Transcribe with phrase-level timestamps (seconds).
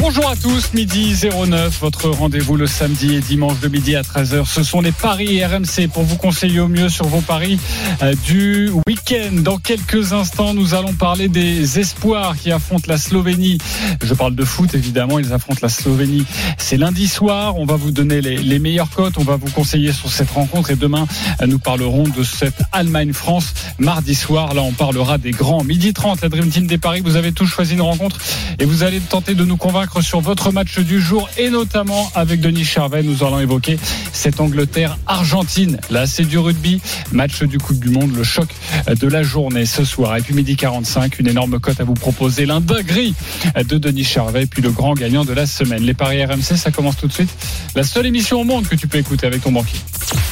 [0.00, 4.44] Bonjour à tous, midi 09, votre rendez-vous le samedi et dimanche de midi à 13h.
[4.44, 7.58] Ce sont les paris RMC pour vous conseiller au mieux sur vos paris
[8.02, 9.32] euh, du week-end.
[9.32, 13.58] Dans quelques instants, nous allons parler des espoirs qui affrontent la Slovénie.
[14.02, 16.26] Je parle de foot, évidemment, ils affrontent la Slovénie.
[16.58, 19.92] C'est lundi soir, on va vous donner les, les meilleures cotes, on va vous conseiller
[19.92, 21.06] sur cette rencontre et demain,
[21.40, 23.54] euh, nous parlerons de cette Allemagne-France.
[23.78, 25.64] Mardi soir, là, on parlera des grands.
[25.64, 28.18] Midi 30, la Dream Team des paris, vous avez tous choisi une rencontre
[28.58, 32.40] et vous allez tenter de nous convaincre sur votre match du jour et notamment avec
[32.40, 33.02] Denis Charvet.
[33.02, 33.78] Nous allons évoquer
[34.12, 35.78] cette Angleterre-Argentine.
[35.90, 36.80] Là, c'est du rugby,
[37.12, 38.48] match du Coupe du Monde, le choc
[38.88, 40.16] de la journée ce soir.
[40.16, 43.14] Et puis midi 45, une énorme cote à vous proposer, l'indagrie
[43.56, 45.82] de Denis Charvet, puis le grand gagnant de la semaine.
[45.82, 47.30] Les paris RMC, ça commence tout de suite.
[47.74, 49.78] La seule émission au monde que tu peux écouter avec ton banquier.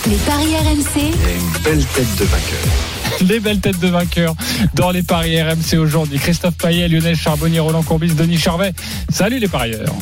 [0.07, 3.04] Les paris RMC, une belle tête de vainqueur.
[3.29, 4.35] Les belles têtes de vainqueurs
[4.75, 6.19] dans les paris RMC aujourd'hui.
[6.19, 8.73] Christophe Payet, Lionel Charbonnier, Roland Courbis, Denis Charvet.
[9.11, 9.95] Salut les parieurs.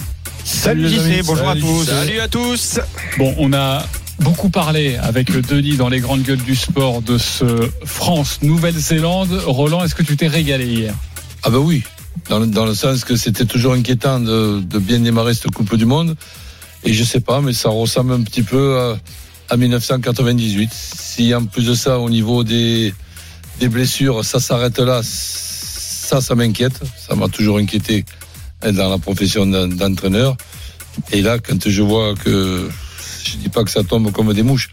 [0.45, 1.14] Salut les amis.
[1.19, 1.84] JC, bonjour à Salut, tous.
[1.84, 2.20] Salut.
[2.20, 2.80] à tous.
[3.19, 3.86] Bon, on a
[4.20, 9.42] beaucoup parlé avec Denis dans les grandes gueules du sport de ce France-Nouvelle-Zélande.
[9.47, 10.95] Roland, est-ce que tu t'es régalé hier?
[11.42, 11.83] Ah ben oui,
[12.28, 15.75] dans le, dans le sens que c'était toujours inquiétant de, de bien démarrer cette Coupe
[15.77, 16.17] du Monde.
[16.84, 18.98] Et je sais pas, mais ça ressemble un petit peu à,
[19.53, 20.70] à 1998.
[20.72, 22.95] Si en plus de ça, au niveau des,
[23.61, 26.81] des blessures, ça s'arrête là, ça, ça m'inquiète.
[27.06, 28.06] Ça m'a toujours inquiété
[28.62, 30.36] hein, dans la profession d'en- d'entraîneur.
[31.12, 32.69] Et là, quand je vois que,
[33.25, 34.70] je dis pas que ça tombe comme des mouches,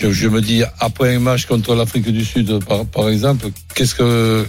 [0.00, 3.94] je, je me dis, après un match contre l'Afrique du Sud, par, par exemple, qu'est-ce
[3.94, 4.44] que,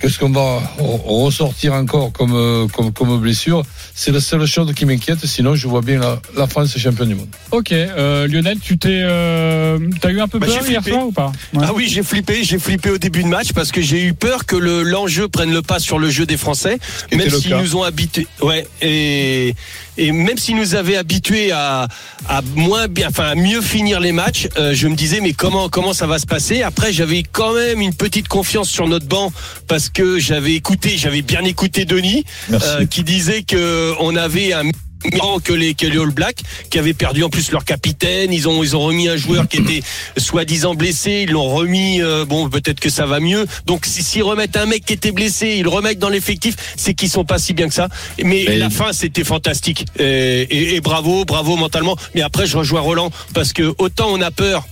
[0.00, 3.62] qu'est-ce qu'on va re- ressortir encore comme, euh, comme, comme blessure
[3.94, 5.24] C'est la seule chose qui m'inquiète.
[5.26, 7.28] Sinon, je vois bien la, la France championne du monde.
[7.50, 11.12] Ok, euh, Lionel, tu t'es, euh, t'as eu un peu Bah, peur hier soir ou
[11.12, 11.64] pas Ouais.
[11.66, 14.46] Ah oui, j'ai flippé, j'ai flippé au début de match parce que j'ai eu peur
[14.46, 16.78] que le l'enjeu prenne le pas sur le jeu des Français,
[17.12, 17.60] même s'ils cas.
[17.60, 18.26] nous ont habitués.
[18.40, 19.54] Ouais, et
[19.98, 21.86] et même s'ils nous avaient habitués à
[22.28, 25.68] à moins bien, enfin à mieux finir les matchs, euh, je me disais mais comment
[25.68, 26.62] comment ça va se passer?
[26.62, 29.32] Après, j'avais quand même une petite confiance sur notre banc
[29.66, 34.62] parce que j'avais écouté, j'avais bien écouté Denis euh, qui disait que on avait un
[35.42, 38.34] que les, que les All Blacks qui avaient perdu en plus leur capitaine.
[38.34, 39.80] Ils ont ils ont remis un joueur qui était
[40.18, 41.24] soi-disant blessé.
[41.26, 43.46] Ils l'ont remis euh, bon peut-être que ça va mieux.
[43.64, 46.92] Donc si- s'ils remettent un mec qui était blessé ils le remettent dans l'effectif c'est
[46.92, 47.88] qu'ils sont pas si bien que ça.
[48.22, 49.86] Mais la fin c'était fantastique.
[49.98, 51.96] Et, et- et bravo bravo mentalement.
[52.14, 54.66] Mais après je rejoins Roland parce que autant on a peur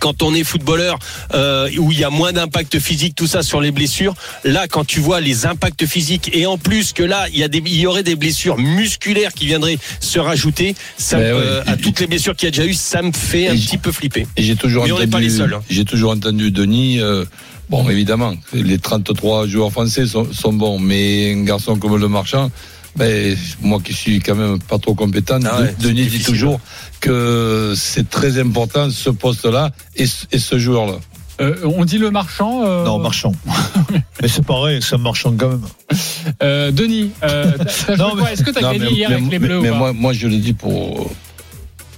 [0.00, 0.98] quand on est footballeur
[1.34, 4.14] euh, où il y a moins d'impact physique tout ça sur les blessures
[4.44, 7.48] là quand tu vois les impacts physiques et en plus que là il y a
[7.48, 11.76] des il y aurait des blessures musculaires qui viendraient se rajouter ça Mais euh, à
[11.76, 13.92] toutes les blessures qu'il y a déjà eu ça me fait un Et petit peu
[13.92, 15.62] flipper Et j'ai toujours Mais on n'est entendu, pas les seuls, hein.
[15.70, 17.00] j'ai toujours entendu Denis.
[17.00, 17.24] euh,
[17.68, 22.50] bon, évidemment, les 33 joueurs français sont, sont bons, mais un garçon comme le Marchand,
[22.96, 26.60] ben, moi qui suis quand même pas trop compétent, Ah ouais, Denis dit toujours
[27.00, 30.94] que c'est très important ce poste-là et, ce- et ce joueur-là.
[31.40, 32.64] Euh, on dit le marchand.
[32.66, 33.32] euh, Non, marchand.
[34.20, 35.62] Mais c'est pareil, c'est un marchand quand même.
[36.42, 37.52] euh, Denis, euh,
[38.30, 39.76] Est-ce que t'as Non, gagné mais- hier mais- avec les mais- Bleus ou mais pas?
[39.78, 41.10] moi, moi, je le dis pour.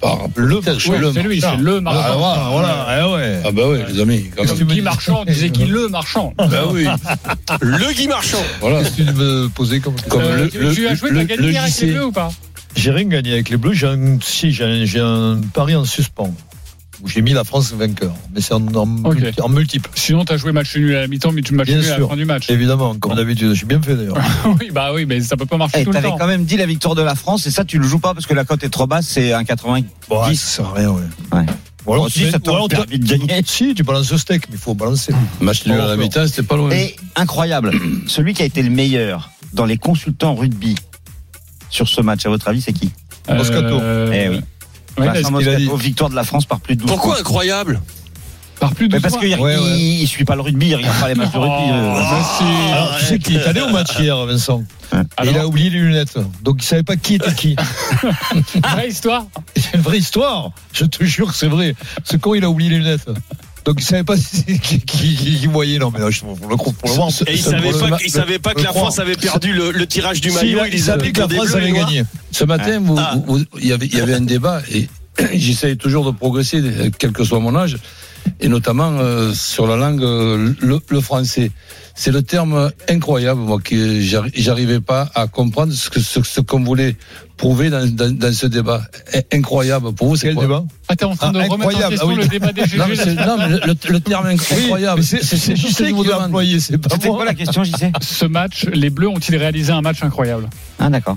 [0.02, 0.62] Par, Le Ouais,
[0.98, 1.56] le c'est lui, marchand.
[1.56, 2.00] c'est le marchand.
[2.04, 3.40] Ah, voilà, voilà, eh ouais.
[3.44, 4.66] Ah bah oui, les amis, quand même.
[4.68, 6.34] Guy Marchand disait qu'il le marchand.
[6.38, 6.86] Bah oui,
[7.60, 8.82] le Guy Marchand voilà.
[8.90, 11.42] Tu me posais comme, Comme Euh, le- tu, le- tu as joué, le- t'as gagné
[11.46, 12.30] le hier avec les Bleus ou pas?
[12.74, 13.74] J'ai rien gagné avec les Bleus.
[13.74, 16.34] J'ai un, si, j'ai un, j'ai un pari en suspens.
[17.02, 18.14] Où j'ai mis la France vainqueur.
[18.32, 19.16] Mais c'est en, en, Ok.
[19.18, 19.90] multi- en multiple.
[19.96, 22.16] Sinon, t'as joué match nul à la mi-temps, mais tu match nul à la fin
[22.16, 22.48] du match.
[22.48, 23.52] Évidemment, comme d'habitude.
[23.54, 24.16] J'ai bien fait d'ailleurs.
[24.60, 26.18] oui, bah oui, mais ça peut pas marcher Eh, tout le T'avais temps.
[26.18, 28.26] quand même dit la victoire de la France et ça tu le joues pas parce
[28.26, 29.80] que la cote est trop basse, c'est un 80.
[30.08, 30.36] Bon, Dix.
[30.40, 31.02] ça sert à rien, ouais.
[31.32, 31.44] Ouais.
[31.86, 32.68] Ou alors, Bon, si, tu- ça permis
[33.00, 33.42] de gagner.
[33.46, 35.12] Si, tu balances le steak, mais il faut balancer.
[35.40, 36.70] Match nul à la mi-temps, c'était pas loin.
[36.70, 37.72] Et incroyable,
[38.06, 40.76] celui qui a été le meilleur dans les consultants rugby
[41.68, 42.92] sur ce match, à votre avis, c'est qui?
[43.28, 43.80] Moscato.
[44.12, 44.40] Eh oui.
[44.98, 47.20] Ouais, Vincent Moscato, victoire de la France par plus de 12 pourquoi points.
[47.20, 47.80] incroyable
[48.60, 50.06] Par plus de Mais parce qu'il Ouais, ouais.
[50.06, 51.64] suit pas le rugby, il regarde pas les matchs de rugby.
[51.68, 51.94] Oh, euh.
[51.94, 52.72] bah si.
[52.72, 54.62] Alors, tu sais qu'il est allé au match hier, Vincent.
[55.16, 56.18] Alors il a oublié les lunettes.
[56.42, 57.56] Donc il savait pas qui était qui.
[58.72, 59.24] Vraie histoire.
[59.56, 60.50] C'est une vraie histoire.
[60.74, 61.74] Je te jure que c'est vrai.
[62.04, 63.08] C'est quand il a oublié les lunettes.
[63.64, 65.78] Donc il savait pas si- qui, qui, qui- qui voyait.
[65.78, 67.08] Non mais là, je pour le pour le voir.
[67.26, 68.72] et il savait pas il savait pas que la.
[68.72, 71.54] France avait perdu le, le tirage du Si, maillot il, il savait que la France
[71.54, 72.02] avait gagné.
[72.30, 73.14] Ce matin, vous- Ah.
[73.26, 74.88] vous- il y avait- il y avait un débat et
[75.34, 76.62] j'essaye toujours de progresser,
[76.98, 77.76] quel que soit mon âge.
[78.40, 81.50] et notamment euh, sur la langue euh, le, le français.
[81.94, 86.40] C'est le terme incroyable, moi, que j'arri- j'arrivais pas à comprendre ce que ce, ce
[86.40, 86.96] qu'on voulait
[87.42, 88.82] prouver dans, dans, dans ce débat.
[89.32, 91.56] Incroyable pour vous, c'est Quel quoi débat Ah, t'es en train de Ah, remettre en
[91.70, 92.22] incroyable, question ah oui.
[92.22, 92.86] le débat des non,
[93.26, 96.88] non, mais le, le terme inc- incroyable, c'est juste ce que vous employé, c'est pas
[96.92, 97.16] C'était moi.
[97.16, 100.48] quoi la question, j'y sais Ce match, les Bleus ont-ils réalisé un match incroyable?
[100.78, 101.16] Ah, d'accord.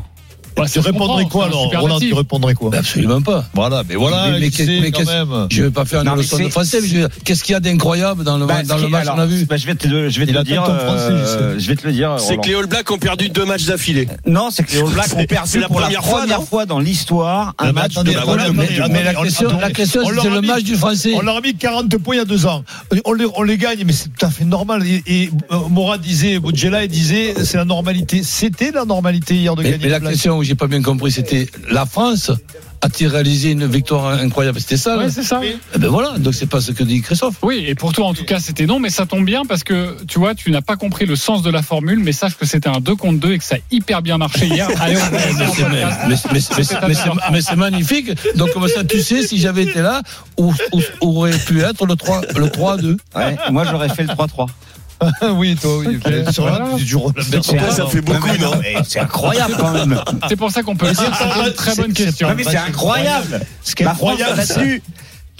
[0.55, 1.69] Bah, Tu répondrais quoi alors.
[1.73, 3.45] Roland, tu répondrais quoi Absolument pas.
[3.53, 4.49] Voilà, mais voilà, Mais-
[4.81, 5.47] mais quand même.
[5.51, 7.53] Je vais pas faire une Non, leçon de français, mais je veux dire, qu'est-ce qu'il
[7.53, 9.75] y a d'incroyable dans le, Bah, dans le match qu'on a vu bah, je vais
[9.75, 10.63] te, le- je vais te Il le a dire.
[10.67, 12.15] euh, je vais te le dire.
[12.19, 14.07] C'est que les All Blacks ont perdu deux matchs d'affilée.
[14.25, 16.79] Non, c'est que les All Blacks ont perdu c'est la pour la première fois, dans
[16.79, 18.03] l'histoire un match de.
[18.89, 19.49] Mais la on- question,
[20.21, 21.13] c'est le match du français.
[21.15, 22.63] On leur a mis 40 points il y a deux ans.
[23.05, 24.83] On les, gagne, mais c'est tout à fait normal.
[25.07, 28.21] Et, euh, Mourad disait, Boudjela disait, c'est la normalité.
[28.23, 29.77] C'était la normalité hier de gagner.
[29.81, 32.31] mais la question j'ai pas bien compris, c'était la France
[32.81, 34.59] a-t-il réalisé une victoire incroyable?
[34.59, 35.41] C'était ça Ouais, là c'est ça.
[35.73, 37.35] Eh ben voilà, donc c'est pas ce que dit Christophe.
[37.41, 39.97] Oui, et pour toi, en tout cas, c'était non, mais ça tombe bien parce que
[40.07, 42.69] tu vois, tu n'as pas compris le sens de la formule, mais sache que c'était
[42.69, 44.69] un 2 contre 2 et que ça a hyper bien marché hier.
[44.79, 46.07] Allez, on va
[47.31, 48.11] Mais c'est- magnifique.
[48.35, 50.01] Donc comme ça, tu sais, si j'avais été là,
[50.37, 52.97] où, où- où aurait pu être le 3 le 3-2.
[53.15, 54.47] Ouais, moi, j'aurais fait le 3-3.
[55.33, 55.97] oui, toi, oui.
[55.97, 56.69] Ok, Sur voilà.
[56.71, 57.13] la, du rôle.
[57.13, 58.51] Toi, ça fait beaucoup, non
[58.87, 60.01] C'est incroyable quand même.
[60.29, 62.29] C'est pour ça qu'on peut le dire, c'était une très bonne question.
[62.29, 63.41] Non, mais c'est incroyable.
[63.63, 64.81] Ce qui est incroyable, battu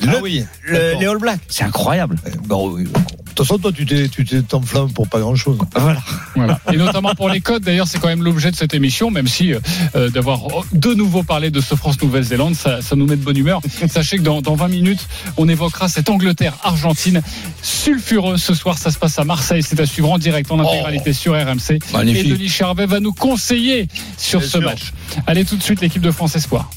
[0.02, 0.46] Ah le- oui.
[0.68, 1.40] le- les All Blacks.
[1.48, 2.18] C'est incroyable.
[2.46, 3.02] Bon, oui, d'accord.
[3.04, 5.58] De toute façon, toi, tu t'enflammes pour pas grand chose.
[5.76, 6.02] Voilà.
[6.36, 6.60] Voilà.
[6.72, 9.54] Et notamment pour les codes, d'ailleurs, c'est quand même l'objet de cette émission, même si
[9.54, 10.40] euh, d'avoir
[10.72, 13.62] de nouveau parlé de ce France-Nouvelle-Zélande, ça, ça nous met de bonne humeur.
[13.90, 17.22] Sachez que dans, dans 20 minutes, on évoquera cette Angleterre-Argentine
[17.62, 18.42] sulfureuse.
[18.42, 19.64] Ce soir, ça se passe à Marseille.
[19.64, 21.72] C'est à suivre en direct, en intégralité sur RMC.
[21.72, 22.30] Et Magnifique.
[22.30, 24.62] Denis Charvet va nous conseiller sur Bien ce sûr.
[24.62, 24.94] match.
[25.28, 26.70] Allez, tout de suite, l'équipe de France Espoir.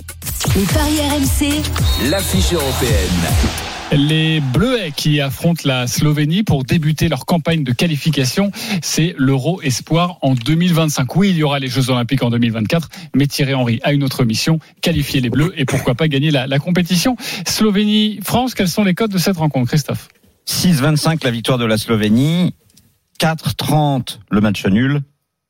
[0.57, 1.63] Les paris RMC,
[2.11, 3.68] L'affiche européenne.
[3.91, 8.51] Les Bleuets qui affrontent la Slovénie pour débuter leur campagne de qualification,
[8.83, 11.17] c'est l'Euro Espoir en 2025.
[11.17, 14.25] Oui, il y aura les Jeux Olympiques en 2024, mais Thierry Henry a une autre
[14.25, 17.17] mission, qualifier les Bleus et pourquoi pas gagner la, compétition.
[17.47, 20.09] Slovénie-France, quels sont les codes de cette rencontre, Christophe?
[20.47, 22.55] 6-25 la victoire de la Slovénie.
[23.19, 25.01] 4-30 le match nul.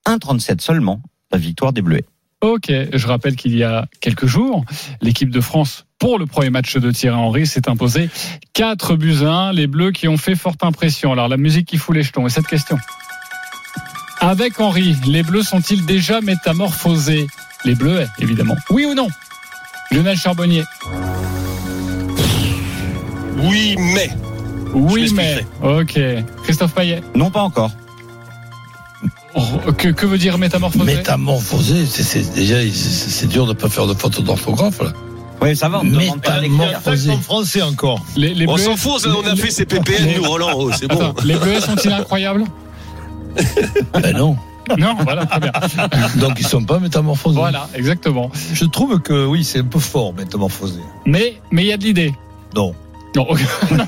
[0.06, 1.02] 1-37 seulement
[1.32, 2.02] la victoire des Bleus.
[2.40, 4.64] Ok, je rappelle qu'il y a quelques jours,
[5.00, 8.08] l'équipe de France, pour le premier match de Thierry Henry, s'est imposée
[8.52, 9.52] 4 buts à 1.
[9.52, 11.12] Les Bleus qui ont fait forte impression.
[11.12, 12.28] Alors, la musique qui fout les jetons.
[12.28, 12.78] Et cette question
[14.20, 17.26] Avec Henry, les Bleus sont-ils déjà métamorphosés?
[17.64, 18.54] Les Bleus, évidemment.
[18.70, 19.08] Oui ou non?
[19.90, 20.62] Lionel Charbonnier.
[23.38, 24.10] Oui, mais.
[24.74, 25.44] Oui, mais.
[25.60, 25.98] Ok.
[26.44, 27.02] Christophe Payet.
[27.16, 27.72] Non, pas encore.
[29.34, 30.84] Oh, Que, que veut dire métamorphosé?
[30.96, 32.70] Métamorphosé, c'est- c'est déjà c'est-
[33.10, 34.92] c'est dur de pas faire de faute d'orthographe là.
[35.40, 35.96] Oui, ça va, on ne.
[35.96, 37.10] Métamorphosé.
[37.12, 38.00] en français encore.
[38.16, 40.50] les, les On Bleuets- s'en fout, on a fait ses PPN, nous, Roland.
[40.56, 40.96] oh, c'est bon.
[40.96, 42.44] Attends, les Bleus sont-ils incroyables?
[43.92, 44.36] Ben non.
[44.76, 45.52] Non, voilà, très bien.
[46.16, 47.38] Donc ils sont pas métamorphosés.
[47.38, 48.30] Voilà, exactement.
[48.52, 50.80] Je trouve que oui, c'est un peu fort, métamorphosé.
[51.06, 52.14] Mais mais il y a de l'idée.
[52.54, 52.74] Non.
[53.16, 53.40] Non, ok.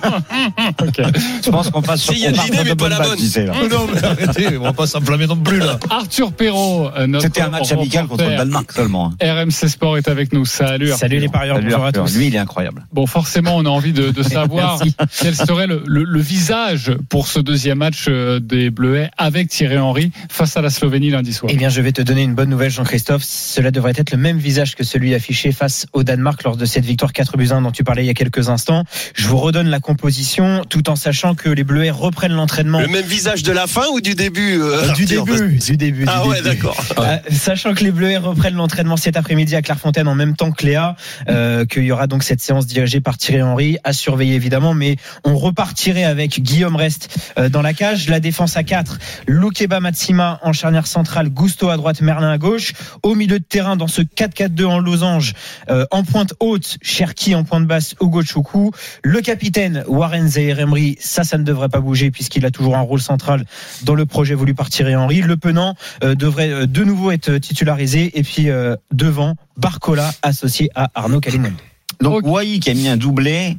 [0.82, 1.00] Ok.
[1.44, 3.18] Je pense qu'on passe sur Si, il y a l'idée, mais pas la bonne.
[3.18, 3.52] là.
[3.70, 5.78] non, mais arrêtez, on va pas s'enflammer non plus, là.
[5.90, 9.12] Arthur Perrault, euh, notre C'était un match amical contre le Danemark seulement.
[9.20, 9.42] hein.
[9.44, 10.44] RMC Sport est avec nous.
[10.44, 10.86] Salut.
[10.90, 10.98] Arthur.
[10.98, 12.16] Salut les parieurs, Salut, bonjour à tous.
[12.16, 12.86] Lui, il est incroyable.
[12.92, 14.80] Bon, forcément, on a envie de, de savoir
[15.20, 19.78] quel serait le, le- le visage pour ce deuxième match euh, des Bleuets avec Thierry
[19.78, 21.50] Henry face à la Slovénie lundi soir.
[21.52, 23.22] Eh bien, je vais te donner une bonne nouvelle, Jean-Christophe.
[23.24, 26.84] Cela devrait être le même visage que celui affiché face au Danemark lors de cette
[26.84, 28.84] victoire 4 buts 1 dont tu parlais il y a quelques instants.
[29.14, 32.80] Je vous redonne la composition tout en sachant que les Bleuets reprennent l'entraînement.
[32.80, 36.04] Le même visage de la fin ou du début euh, Euh, du début, du début.
[36.08, 36.76] Ah du ouais, d'accord.
[36.98, 40.64] Euh, sachant que les Bleus reprennent l'entraînement cet après-midi à Clairefontaine en même temps que
[40.66, 40.96] Léa,
[41.28, 44.96] euh, qu'il y aura donc cette séance dirigée par Thierry Henry à surveiller évidemment, mais
[45.24, 50.40] on repartirait avec Guillaume Rest euh, dans la cage, la défense à 4, Loukeba Matsima
[50.42, 54.02] en charnière centrale, Gusto à droite, Merlin à gauche, au milieu de terrain dans ce
[54.02, 55.34] 4-4-2 en losange,
[55.70, 60.96] euh, en pointe haute, Cherki en pointe basse, Hugo Choukou, le capitaine Warren Zaire Emery,
[61.00, 63.44] ça ça ne devrait pas bouger puisqu'il a toujours un rôle central
[63.84, 67.38] dans le projet voulu par Thierry Henry, le penant euh, devrait euh, de nouveau être
[67.38, 71.56] titularisé et puis euh, devant Barcola associé à Arnaud Kalimundo.
[72.00, 72.26] Donc.
[72.26, 73.58] Wai, qui a mis un doublé,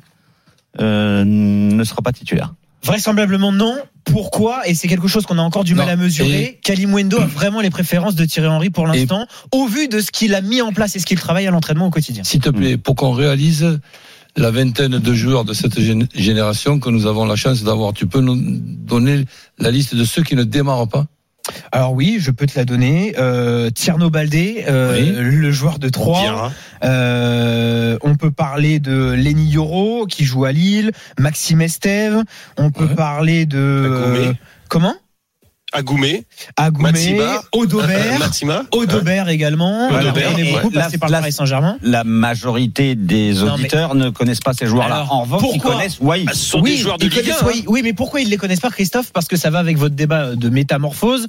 [0.79, 2.53] euh, ne sera pas titulaire.
[2.83, 3.75] Vraisemblablement non.
[4.05, 4.67] Pourquoi?
[4.67, 5.93] Et c'est quelque chose qu'on a encore du mal Non.
[5.93, 6.59] à mesurer.
[6.63, 10.33] Kalimundo a vraiment les préférences de Thierry Henry pour l'instant, au vu de ce qu'il
[10.33, 12.23] a mis en place et ce qu'il travaille à l'entraînement au quotidien.
[12.23, 13.79] S'il te plaît, pour qu'on réalise
[14.37, 18.07] la vingtaine de joueurs de cette gén- génération que nous avons la chance d'avoir, tu
[18.07, 19.25] peux nous donner
[19.59, 21.05] la liste de ceux qui ne démarrent pas?
[21.71, 23.15] Alors oui, je peux te la donner.
[23.17, 25.33] Euh, Tierno Baldé, euh, Oui.
[25.35, 26.51] le joueur de Troyes.
[26.83, 32.23] Euh, on peut parler de Lenny Yoro qui joue à Lille, Maxime Estève.
[32.57, 32.95] On peut Ouais.
[32.95, 34.33] parler de euh,
[34.69, 34.95] comment?
[35.73, 36.25] Agoumé,
[36.57, 38.63] Agoumé, Audobert, Matsima.
[38.71, 39.87] Audobert également.
[39.87, 40.61] Audobert, Alors, on est ouais.
[40.73, 41.77] La- par la- le Paris Saint-Germain.
[41.81, 45.05] La majorité des Non, mais- auditeurs ne connaissent pas ces joueurs-là.
[45.09, 46.25] En revanche, ils pourquoi connaissent Wai.
[46.27, 47.33] Ah, ce sont oui, des joueurs de ils Ligue 1.
[47.39, 47.63] connaissent, hein.
[47.67, 49.11] oui, mais pourquoi ils les connaissent pas, Christophe?
[49.13, 51.27] Parce que ça va avec votre débat de métamorphose.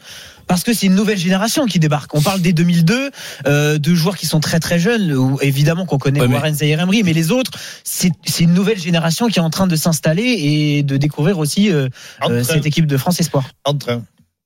[0.49, 2.12] Parce que c'est une nouvelle génération qui débarque.
[2.14, 3.11] On parle des 2002,
[3.46, 5.12] euh, de joueurs qui sont très très jeunes.
[5.14, 7.52] Où, évidemment qu'on connaît Ouais, mais- Warren Zaïre Emery, mais les autres,
[7.84, 11.70] c'est c'est une nouvelle génération qui est en train de s'installer et de découvrir aussi
[11.70, 11.88] euh,
[12.28, 13.44] euh, cette équipe de France Espoir.
[13.64, 14.02] En train.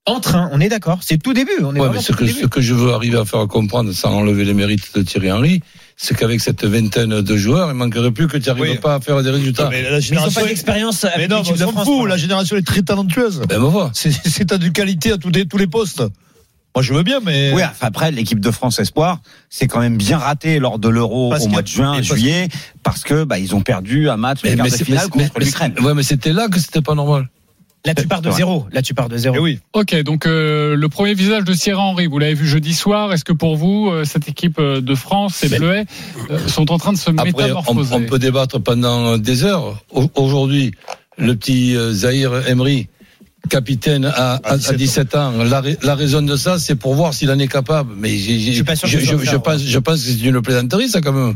[0.07, 0.99] En train, on est d'accord.
[1.01, 1.51] C'est tout début.
[1.61, 2.39] On est Ouais, mais ce que, début.
[2.41, 5.61] ce que je veux arriver à faire comprendre, sans enlever les mérites de Thierry Henry,
[5.97, 8.77] c'est qu'avec cette vingtaine de joueurs, il manquerait plus que tu n'arrives Oui.
[8.77, 9.67] pas à faire des résultats.
[9.69, 10.41] Mais la Mais ils n'ont génération.
[10.41, 11.85] pas d'expérience Mais non, l'équipe mais de on s'en France.
[11.87, 12.07] fout.
[12.07, 13.41] La génération est très talentueuse.
[13.49, 13.91] Ben, me vois.
[13.93, 16.01] C'est c'est à de qualité à tous les, tous les postes.
[16.75, 17.51] Moi, je veux bien, mais.
[17.53, 21.33] Oui, enfin, après, l'équipe de France Espoir, c'est quand même bien raté lors de l'Euro
[21.35, 22.49] au mois de juin, et juillet,
[22.83, 25.73] parce que bah, ils ont perdu un match de c'est- finale mais- contre mais- l'Ukraine.
[25.81, 27.27] ouais, mais c'était là que c'était pas normal.
[27.85, 28.65] Là, tu pars de zéro.
[28.71, 29.35] Là, tu pars de zéro.
[29.37, 29.59] Eh oui.
[29.73, 33.13] Ok, donc euh, le premier visage de Thierry Henry, vous l'avez vu jeudi soir.
[33.13, 35.85] Est-ce que pour vous, euh, cette équipe euh, de France, ces Bleuets,
[36.29, 39.81] euh, sont en train de se Après, on, métamorphoser on peut débattre pendant des heures.
[39.91, 40.71] Au- Aujourd'hui,
[41.17, 42.87] le petit Zahir Emery,
[43.49, 47.13] capitaine à, à- à 17 ans, la, ra- la raison de ça, c'est pour voir
[47.13, 47.93] s'il en est capable.
[47.97, 50.99] Mais j'ai- j'ai- suis pas sûr je, pense, je pense que c'est une plaisanterie, ça,
[50.99, 51.35] quand même.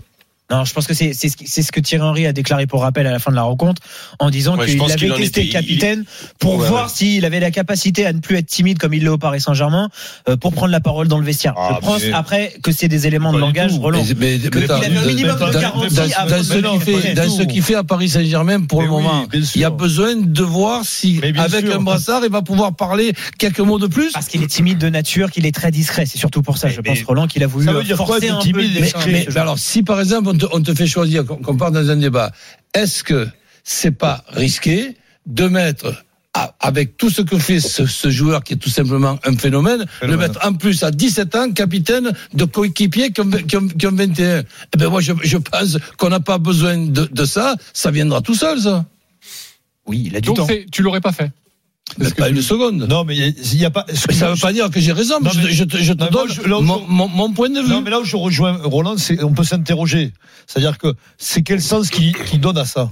[0.52, 2.68] Non, je pense que c'est c'est ce, qui- c'est ce que Thierry Henry a déclaré
[2.68, 3.82] pour rappel à la fin de la rencontre
[4.20, 6.04] en disant Ouais, qu'il avait testé était- capitaine
[6.40, 6.92] pour Ouais, voir ouais.
[6.94, 9.90] s'il avait la capacité à ne plus être timide comme il l'est au Paris Saint-Germain
[10.30, 11.54] euh, pour prendre la parole dans le vestiaire.
[11.58, 13.72] Ah, je pense mais- après que c'est des éléments de langage.
[13.80, 14.04] Roland.
[14.04, 16.04] Mais- mais- mais il attends, avait un dans- minimum de garantie dans-
[16.44, 17.14] ce qu'il fait, Paris.
[17.16, 20.16] dans ce qu'il fait à Paris Saint-Germain pour Mais le moment, il y a besoin
[20.18, 21.76] de voir si, avec sûr.
[21.76, 24.12] un brassard, il va pouvoir parler quelques mots de plus.
[24.12, 26.06] Parce qu'il est timide de nature, qu'il est très discret.
[26.06, 29.38] C'est surtout pour ça, je pense, Roland, qu'il a voulu forcer un timide peu Mais,
[29.38, 32.32] alors, si par exemple on te, on te fait choisir, qu'on part dans un débat,
[32.74, 33.28] est-ce que
[33.64, 34.96] c'est pas risqué
[35.26, 35.88] de mettre
[36.62, 40.10] avec tout ce que fait ce, ce joueur qui est tout simplement un phénomène, Phénomène.
[40.10, 43.86] le mettre en plus à 17 ans capitaine de coéquipiers qui ont, qui ont- qui
[43.88, 44.44] ont 21.
[44.74, 48.22] Eh ben moi je, je pense qu'on n'a pas besoin de, de ça, ça viendra
[48.22, 48.86] tout seul ça.
[49.86, 50.48] Oui, il a du Donc temps.
[50.72, 51.32] tu l'aurais pas fait.
[51.98, 52.86] Mais pas une seconde.
[52.88, 53.86] Non, mais il n'y a pas.
[53.94, 55.56] ce que Mais ça je- veut pas dire que j'ai raison, mais Non, mais- je,
[55.56, 57.70] je te, je te Non, donne je- là mon, je- mon- mon point de vue.
[57.70, 60.14] Non, mais là où je rejoins Roland, c'est on peut s'interroger.
[60.48, 62.90] C'est-à-dire que c'est quel sens qu'il qu'il donne à ça?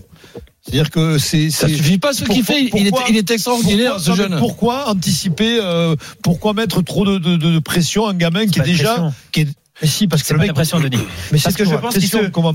[0.61, 1.49] C'est-à-dire que c'est.
[1.49, 4.37] ça suffit pas ce qu'il Pourquoi- fait, il est, il est extraordinaire pourquoi, ce jeune.
[4.37, 8.65] Pourquoi anticiper euh, Pourquoi mettre trop de, de, de pression à un gamin qui Pas
[8.65, 9.11] est déjà.
[9.31, 9.47] Qui est,
[9.81, 10.47] mais si, parce que C'est le mec.
[10.47, 10.97] l'impression, Denis.
[11.31, 12.03] Mais Parce c'est que je pense qu'il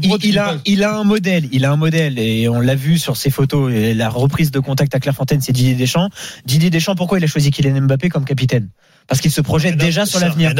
[0.03, 2.99] il, il a, il a un modèle, il a un modèle et on l'a vu
[2.99, 3.73] sur ses photos.
[3.73, 6.11] Et la reprise de contact à Clairefontaine, c'est Didier Deschamps.
[6.45, 8.69] Didier Deschamps, pourquoi il a choisi Kylian Mbappé comme capitaine?
[9.07, 10.53] Parce qu'il se projette Mais déjà sur l'avenir.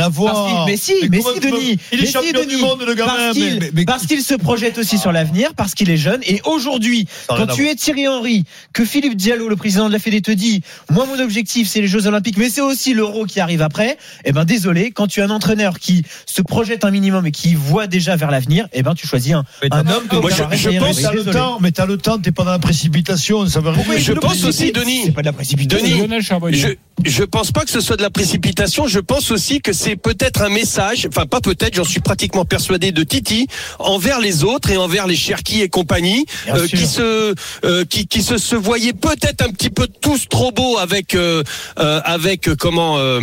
[0.67, 1.79] Mais si, Mais mais, si, Denis.
[1.93, 2.61] Il est mais si, champion du Denis.
[2.61, 3.33] monde, le gamin,
[3.87, 6.21] Parce qu'il se projette aussi sur l'avenir, parce qu'il est jeune.
[6.27, 10.21] Et aujourd'hui, quand tu es Thierry Henry, que Philippe Diallo, le président de la Fédé,
[10.21, 13.63] te dit, moi, mon objectif, c'est les Jeux Olympiques, mais c'est aussi l'Euro qui arrive
[13.63, 13.97] après.
[14.27, 17.55] Eh ben, désolé, quand tu as un entraîneur qui se projette un minimum et qui
[17.55, 21.01] voit déjà vers l'avenir, eh ben, tu choisis un, homme comme Moi, je- je pense.
[21.01, 21.37] T'as le Désolé.
[21.37, 24.05] temps, mais t'as le temps, t'es pas dans la précipitation, ça veut rien Pourquoi dire.
[24.05, 25.03] je pense aussi, Denis.
[25.07, 25.87] C'est pas de la précipitation.
[26.07, 26.57] Denis.
[26.59, 26.69] Je,
[27.05, 28.87] je pense pas que ce soit de la précipitation.
[28.87, 32.93] Je pense aussi que c'est peut-être un message, enfin pas peut-être, j'en suis pratiquement persuadé
[32.93, 33.47] de Titi
[33.79, 37.35] envers les autres et envers les Cherki et compagnie, euh, qui se,
[37.65, 41.43] euh, qui, qui se, se voyaient peut-être un petit peu tous trop beaux avec, euh,
[41.79, 43.21] euh, avec euh, comment euh,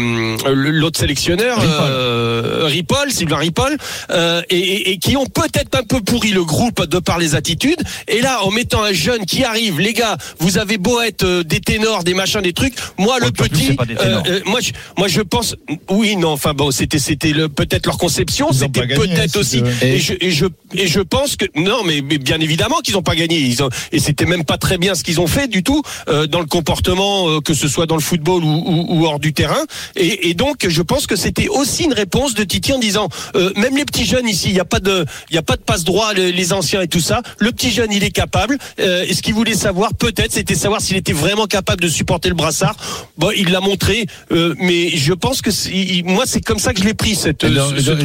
[0.53, 3.07] l'autre sélectionneur, Ripoll.
[3.07, 3.77] euh, Sylvain Ripoll,
[4.11, 7.35] euh, et, et- et qui ont peut-être un peu pourri le groupe de par les
[7.35, 7.81] attitudes.
[8.07, 11.59] Et là, en mettant un jeune qui arrive, les gars, vous avez beau être des
[11.61, 12.73] ténors, des machins, des trucs.
[12.97, 14.23] Moi, le Oh, petit, c'est pas des ténors.
[14.27, 15.55] euh, moi, je, moi, je pense,
[15.89, 20.13] oui, non, enfin bon, c'était, c'était le, peut-être leur conception, c'était peut-être aussi, et je,
[20.19, 23.37] et je, et je pense que, non, mais, mais bien évidemment qu'ils ont pas gagné,
[23.39, 26.27] ils ont, et c'était même pas très bien ce qu'ils ont fait du tout euh,
[26.27, 29.33] dans le comportement, euh, que ce soit dans le football ou, ou, ou hors du
[29.33, 29.63] terrain.
[29.95, 33.51] Et, et donc, je pense que c'était aussi une réponse de Titi en disant, euh,
[33.55, 35.61] même les petits jeunes ici, il y a pas de, il y a pas de
[35.61, 37.21] passe droit, les, les anciens et tout ça.
[37.37, 38.57] Le petit jeune, il est capable.
[38.79, 42.29] Euh, et ce qu'il voulait savoir, peut-être, c'était savoir s'il était vraiment capable de supporter
[42.29, 42.75] le brassard.
[43.17, 46.79] Bon, il l'a montré, euh, mais je pense que il- moi, c'est comme ça que
[46.81, 47.95] je l'ai pris cette, ce, ce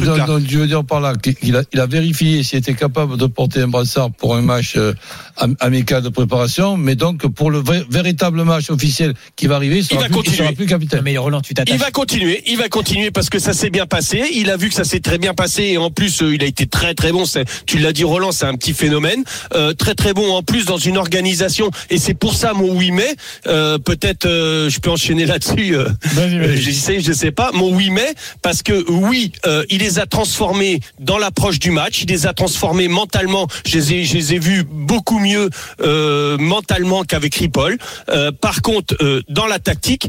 [0.47, 3.61] je veux dire par là qu'il a, il a vérifié s'il était capable de porter
[3.61, 4.93] un brassard pour un match euh,
[5.37, 9.77] am- amical de préparation, mais donc pour le vrai- véritable match officiel qui va arriver,
[9.77, 10.37] il sera, va plus, il continuer.
[10.37, 11.01] sera plus capitaine.
[11.03, 14.23] Mais Roland, tu Il va continuer, il va continuer parce que ça s'est bien passé.
[14.33, 16.45] Il a vu que ça s'est très bien passé et en plus euh, il a
[16.47, 17.23] été très très bon.
[17.65, 19.23] Tu l'as dit Roland, c'est un petit phénomène,
[19.55, 22.91] Euh, très très bon en plus dans une organisation et c'est pour ça mon oui
[22.91, 23.15] mais
[23.47, 25.75] euh, peut-être euh, je peux enchaîner là là-dessus.
[25.75, 26.57] euh, euh, vas-y.
[26.57, 27.51] je sais, je sais pas.
[27.53, 32.01] Mon oui mais parce que oui, euh, il les a transformés dans l'approche du match.
[32.03, 33.47] Il les a transformés mentalement.
[33.65, 35.49] Je les ai, je les ai vus beaucoup mieux
[35.81, 37.77] euh, mentalement qu'avec Ripoll.
[38.09, 38.95] Euh, par contre,
[39.29, 40.07] dans la tactique,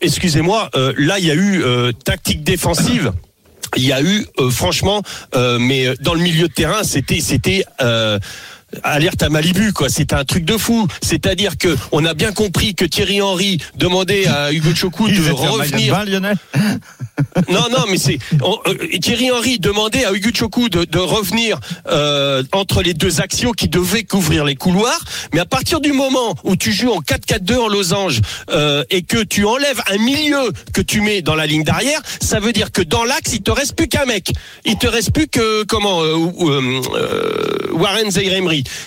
[0.00, 1.62] excusez-moi, là il y a eu
[2.04, 3.12] tactique défensive.
[3.76, 5.02] Il y a eu euh, franchement,
[5.36, 8.18] euh, mais dans le milieu de terrain, c'était c'était euh,
[8.82, 9.88] alerte à Malibu quoi.
[9.88, 10.86] C'était un truc de fou.
[11.02, 15.30] C'est-à-dire que on a bien compris que Thierry Henry demandait à Hugo Choukou Ils de
[15.30, 15.94] revenir.
[15.94, 16.36] bain, Lionel
[17.48, 21.58] Non, non, mais c'est euh, Thierry Henry demandait à Hugo Choukou de, de revenir
[21.88, 25.00] euh, entre les deux axios qui devaient couvrir les couloirs.
[25.32, 29.22] Mais à partir du moment où tu joues en 4-4-2 en losange euh, et que
[29.22, 32.82] tu enlèves un milieu que tu mets dans la ligne d'arrière, ça veut dire que
[32.82, 34.32] dans l'axe il te reste plus qu'un mec.
[34.64, 37.58] Il te reste plus que comment euh, euh, euh,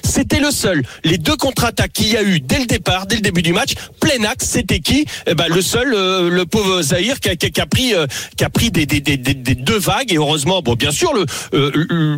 [0.04, 0.84] C'était le seul.
[1.04, 3.74] Les deux contre-attaques qu'il y a eu dès le départ, dès le début du match,
[4.00, 5.06] plein axe, c'était qui?
[5.28, 8.06] Eh ben le seul, euh, le pauvre Zahir qui a, qui pris, euh,
[8.38, 11.14] qui a pris des, des, des, des- des deux vagues et heureusement, bon bien sûr
[11.14, 11.72] le, euh,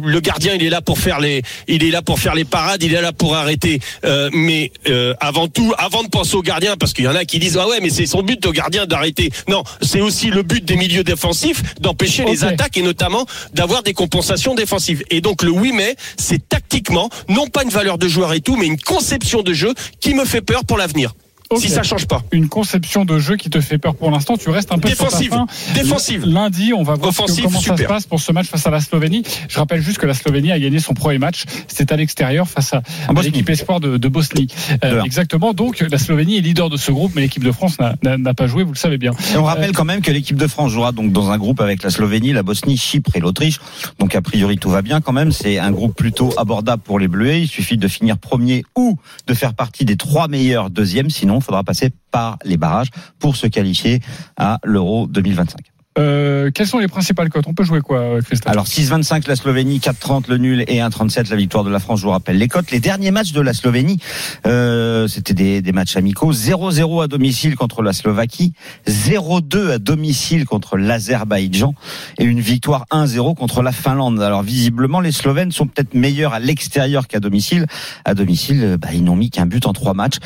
[0.04, 2.84] le gardien il est là pour faire les, il est là pour faire les parades,
[2.84, 3.80] il est là pour arrêter.
[4.04, 4.72] Euh, mais
[5.20, 7.68] avant tout, avant de penser au gardien, parce qu'il y en a qui disent ah
[7.68, 9.32] ouais mais c'est son but au gardien d'arrêter.
[9.48, 13.94] Non, c'est aussi le but des milieux défensifs d'empêcher les attaques et notamment d'avoir des
[13.94, 15.04] compensations défensives.
[15.10, 18.56] Et donc le oui mais c'est tactiquement non pas une valeur de joueur et tout,
[18.56, 21.14] mais une conception de jeu qui me fait peur pour l'avenir.
[21.58, 22.24] Si ça change pas.
[22.32, 24.38] Une conception de jeu qui te fait peur pour l'instant.
[24.38, 25.32] Tu restes un peu Défensive.
[25.32, 25.74] sur ta fin.
[25.74, 26.26] Défensive.
[26.26, 28.80] Lundi, on va voir Offensive, comment ça se passe pour ce match face à la
[28.80, 29.24] Slovénie.
[29.48, 31.44] Je rappelle juste que la Slovénie a gagné son premier match.
[31.68, 32.82] C'était à l'extérieur face à,
[33.22, 34.48] l'équipe espoir de, de Bosnie.
[34.84, 35.54] Euh, exactement.
[35.54, 38.64] Donc la Slovénie est leader de ce groupe, mais l'équipe de France n'a- pas joué.
[38.64, 39.12] Vous le savez bien.
[39.34, 41.84] Et on rappelle quand même que l'équipe de France jouera donc dans un groupe avec
[41.84, 43.60] la Slovénie, la Bosnie, Chypre et l'Autriche.
[44.00, 45.32] Donc a priori tout va bien quand même.
[45.32, 47.42] C'est un groupe plutôt abordable pour les Bleuets.
[47.44, 48.98] Il suffit de finir premier ou
[49.28, 51.10] de faire partie des trois meilleurs deuxièmes.
[51.10, 52.90] Sinon, il faudra passer par les barrages
[53.20, 54.02] pour se qualifier
[54.38, 55.75] à l'Euro 2025.
[55.98, 57.46] Euh, quelles sont les principales cotes?
[57.48, 58.52] On peut jouer quoi, euh, Christophe?
[58.52, 62.02] Alors 6,25 la Slovénie, 4,30 le nul et 1,37 la victoire de la France.
[62.02, 62.72] Je vous rappelle les cotes.
[62.72, 64.00] Les derniers matchs de la Slovénie,
[64.46, 66.34] euh, c'était des, des matchs amicaux.
[66.34, 68.54] 0-0 à domicile contre la Slovaquie,
[68.88, 71.74] 0-2 à domicile contre l'Azerbaïdjan
[72.18, 74.22] et une victoire 1-0 contre la Finlande.
[74.22, 77.68] Alors visiblement, les Slovènes sont peut-être meilleurs à l'extérieur qu'à domicile.
[78.04, 80.18] À domicile, euh, bah, ils n'ont mis qu'un but en trois matchs.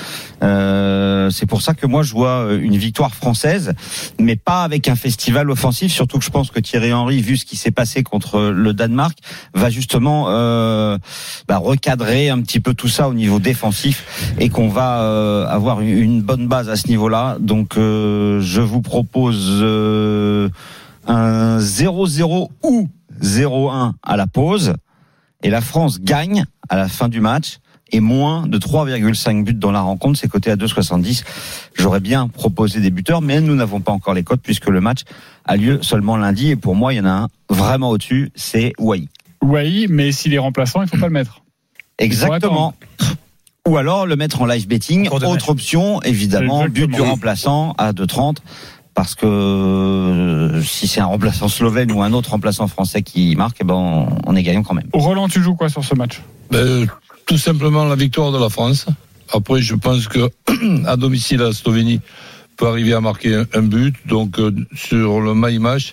[0.42, 3.74] Euh, C'est pour ça que moi je vois une victoire française,
[4.20, 5.59] mais pas avec un festival offensif.
[5.90, 9.18] Surtout que je pense que Thierry Henry, vu ce qui s'est passé contre le Danemark,
[9.54, 10.98] va justement euh,
[11.48, 15.82] bah, recadrer un petit peu tout ça au niveau défensif et qu'on va euh, avoir
[15.82, 17.38] une- bonne base à ce niveau-là.
[17.40, 20.50] Donc euh, je vous propose euh,
[21.08, 22.88] un 0-0 ou
[23.22, 24.74] 0-1 à la pause
[25.44, 27.58] et la France gagne à la fin du match
[27.92, 31.24] et moins de 3,5 buts dans la rencontre, c'est coté à 2,70.
[31.76, 35.02] J'aurais bien proposé des buteurs, mais nous n'avons pas encore les cotes puisque le match
[35.46, 36.52] a lieu seulement lundi.
[36.52, 39.08] Et pour moi, il y en a un vraiment au-dessus, c'est Wai.
[39.42, 41.42] Oui, mais s'il est remplaçant, il faut pas le mettre.
[41.98, 42.74] Exactement.
[43.68, 45.10] Ou alors le mettre en live betting.
[45.10, 48.38] Autre option, évidemment, but du remplaçant à 2,30.
[48.96, 53.58] Parce que euh, si c'est un remplaçant slovène ou un autre remplaçant français qui marque,
[53.62, 54.90] eh ben on, on est gagnant quand même.
[54.92, 56.22] Roland, tu joues quoi sur ce match?
[56.52, 56.86] Ben,
[57.30, 58.88] tout simplement la victoire de la France.
[59.32, 60.32] Après, je pense que
[60.88, 62.02] à domicile, la Slovénie
[62.58, 63.96] peut arriver à marquer un, un but.
[64.08, 65.92] Donc, euh, sur le my match,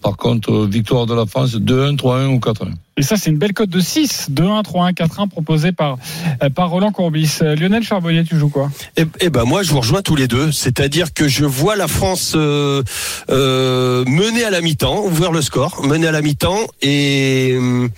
[0.00, 2.70] par contre, euh, victoire de la France, 2-1, 3-1 ou 4-1.
[2.98, 5.98] Et ça, c'est une belle cote de 6, 2-1, 3-1, 4-1 proposée par,
[6.44, 7.40] euh, par Roland Courbis.
[7.40, 8.70] Lionel Charbonnier, tu joues quoi?
[8.96, 11.88] Eh, eh ben moi je vous rejoins tous les deux, c'est-à-dire que je vois la
[11.88, 12.84] France euh,
[13.28, 17.90] euh, mener à la mi-temps, ouvrir le score, mener à la mi-temps et hum,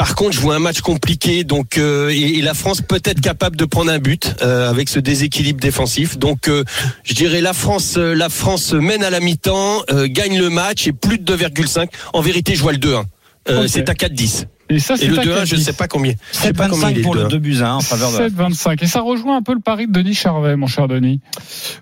[0.00, 3.20] par contre je vois un match compliqué donc euh, et, et la France peut être
[3.20, 6.64] capable de prendre un but euh, avec ce déséquilibre défensif donc euh,
[7.04, 10.86] je dirais la France euh, la France mène à la mi-temps, euh, gagne le match
[10.86, 11.88] et plus de 2,5.
[12.14, 13.04] En vérité je vois le 2-1.
[13.50, 13.68] Euh, Ok.
[13.68, 14.44] C'est à 4-10.
[14.70, 15.60] Et ça, Et c'est le à 2-1 je 4-10.
[15.60, 16.14] sais pas combien.
[16.32, 17.30] Je sais pas combien il 7,25 est pour le le 2-1.
[17.32, 18.82] 2 buts à 1 en faveur de la 7-25.
[18.82, 21.20] Et ça rejoint un peu le pari de Denis Charvet, mon cher Denis.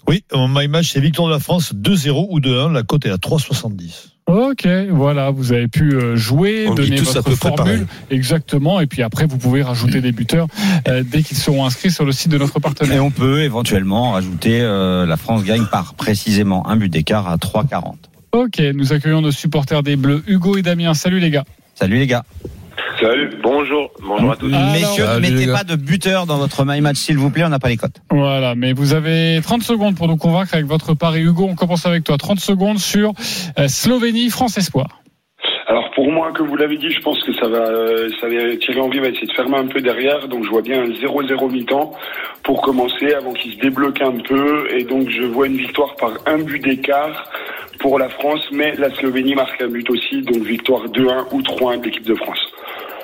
[0.09, 2.73] Oui, mon my match, c'est victoire de la France 2-0 ou 2-1.
[2.73, 4.09] La cote est à 3,70.
[4.29, 9.25] Ok, voilà, vous avez pu euh, jouer, On donner votre formule, exactement, et puis après
[9.25, 10.49] vous pouvez rajouter des buteurs
[10.87, 13.03] euh, dès qu'ils seront inscrits sur le site de notre Et partenaire.
[13.03, 17.95] on peut éventuellement rajouter euh, la France gagne par précisément un but d'écart à 3,40.
[18.33, 20.93] Ok, nous accueillons nos supporters des Bleus, Hugo et Damien.
[20.93, 21.45] Salut les gars.
[21.75, 22.27] Salut les gars.
[23.01, 24.53] Salut, bonjour, bonjour à tous.
[24.53, 27.49] Alors- Messieurs, ne mettez pas de buteur dans votre my match s'il vous plaît, on
[27.49, 28.01] n'a pas les cotes.
[28.11, 31.21] Voilà, mais vous avez 30 secondes pour nous convaincre avec votre pari.
[31.21, 32.17] Hugo, on commence avec toi.
[32.17, 33.13] 30 secondes sur
[33.59, 34.87] euh, Slovénie, France Espoir.
[35.69, 38.57] Alors Pour moi, comme vous l'avez dit, je pense que ça va, euh, ça va,
[38.57, 41.51] Thierry Henry va essayer de fermer un peu derrière, donc je vois bien un 0-0
[41.53, 41.93] mi-temps
[42.43, 46.13] pour commencer avant qu'il se débloque un peu, et donc je vois une victoire par
[46.27, 47.31] un but d'écart
[47.81, 51.81] pour la France, mais la Slovénie marque un but aussi, donc victoire 2-1 ou 3-1
[51.81, 52.41] de l'équipe de France.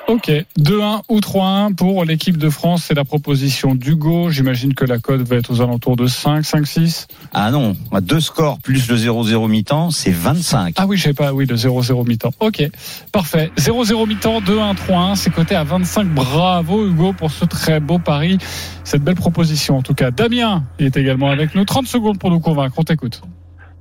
[0.07, 4.29] Ok, 2-1 ou 3-1 pour l'équipe de France, c'est la proposition d'Hugo.
[4.29, 7.07] J'imagine que la cote va être aux alentours de 5, 5-6.
[7.33, 10.75] Ah non, deux scores plus le 0-0 mi-temps, c'est 25.
[10.77, 12.33] Ah oui, je sais pas, oui, le 0-0 mi-temps.
[12.39, 12.63] Ok,
[13.11, 13.51] parfait.
[13.57, 16.07] 0-0 mi-temps, 2-1, 3-1, c'est coté à 25.
[16.13, 18.37] Bravo Hugo pour ce très beau pari,
[18.83, 20.11] cette belle proposition en tout cas.
[20.11, 21.65] Damien est également avec nous.
[21.65, 23.21] 30 secondes pour nous convaincre, on t'écoute.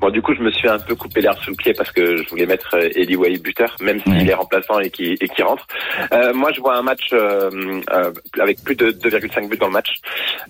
[0.04, 2.18] Bon, du coup, je me suis un peu coupé l'air sous le pied parce que
[2.18, 5.42] je voulais mettre euh, Eli Wahi buteur, même s'il est remplaçant et qui et qui
[5.42, 5.66] rentre.
[6.12, 9.72] Euh, moi, je vois un match euh, euh, avec plus de 2,5 buts dans le
[9.72, 9.94] match.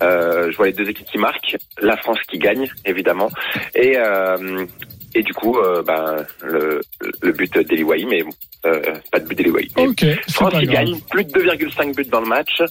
[0.03, 3.29] Euh, je vois les deux équipes qui marquent, la France qui gagne, évidemment,
[3.75, 4.65] et euh,
[5.15, 6.81] et du coup, euh, ben, le,
[7.21, 8.23] le but d'Eli Wahi, mais
[8.65, 9.71] euh, pas de but d'Eli Wahi.
[9.77, 12.61] Ok, c'est France qui gagne, plus de 2,5 buts dans le match,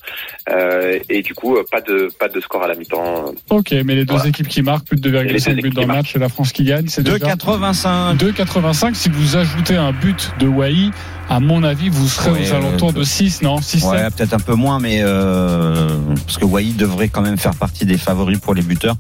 [0.51, 3.33] euh, et du coup, euh, pas de pas de score à la mi-temps.
[3.51, 4.29] Ok, mais les deux Voilà.
[4.29, 6.29] équipes qui marquent plus de Et les 2,5 deux buts dans le match et la
[6.29, 8.17] France qui gagne, c'est déjà 2,85.
[8.19, 8.95] 2,85.
[8.95, 10.91] Si vous ajoutez un but de Wai,
[11.29, 14.35] à mon avis, vous serez Ouais, aux alentours euh, de 6, non 6, Ouais, peut-être
[14.35, 15.89] un peu moins, mais euh,
[16.27, 18.97] parce que Wai devrait quand même faire partie des favoris pour les buteurs,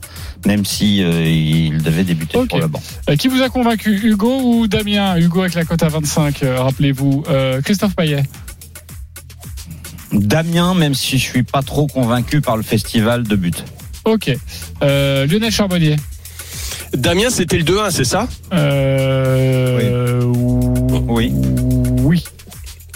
[0.46, 2.48] même si euh, il devait débuter Ok.
[2.48, 2.82] pour le banc.
[3.10, 5.16] Euh, Qui vous a convaincu, Hugo ou Damien?
[5.18, 7.24] Hugo avec la cote à 25, euh, rappelez-vous.
[7.28, 8.22] Euh, Christophe Payet
[10.12, 13.52] Damien, même si je suis pas trop convaincu par le festival de buts.
[14.04, 14.30] Ok.
[14.82, 15.96] Euh, Lionel Charbonnier
[16.94, 18.28] Damien, c'était le 2-1, c'est ça?
[18.52, 21.32] Euh, Oui.
[21.32, 21.32] Oui.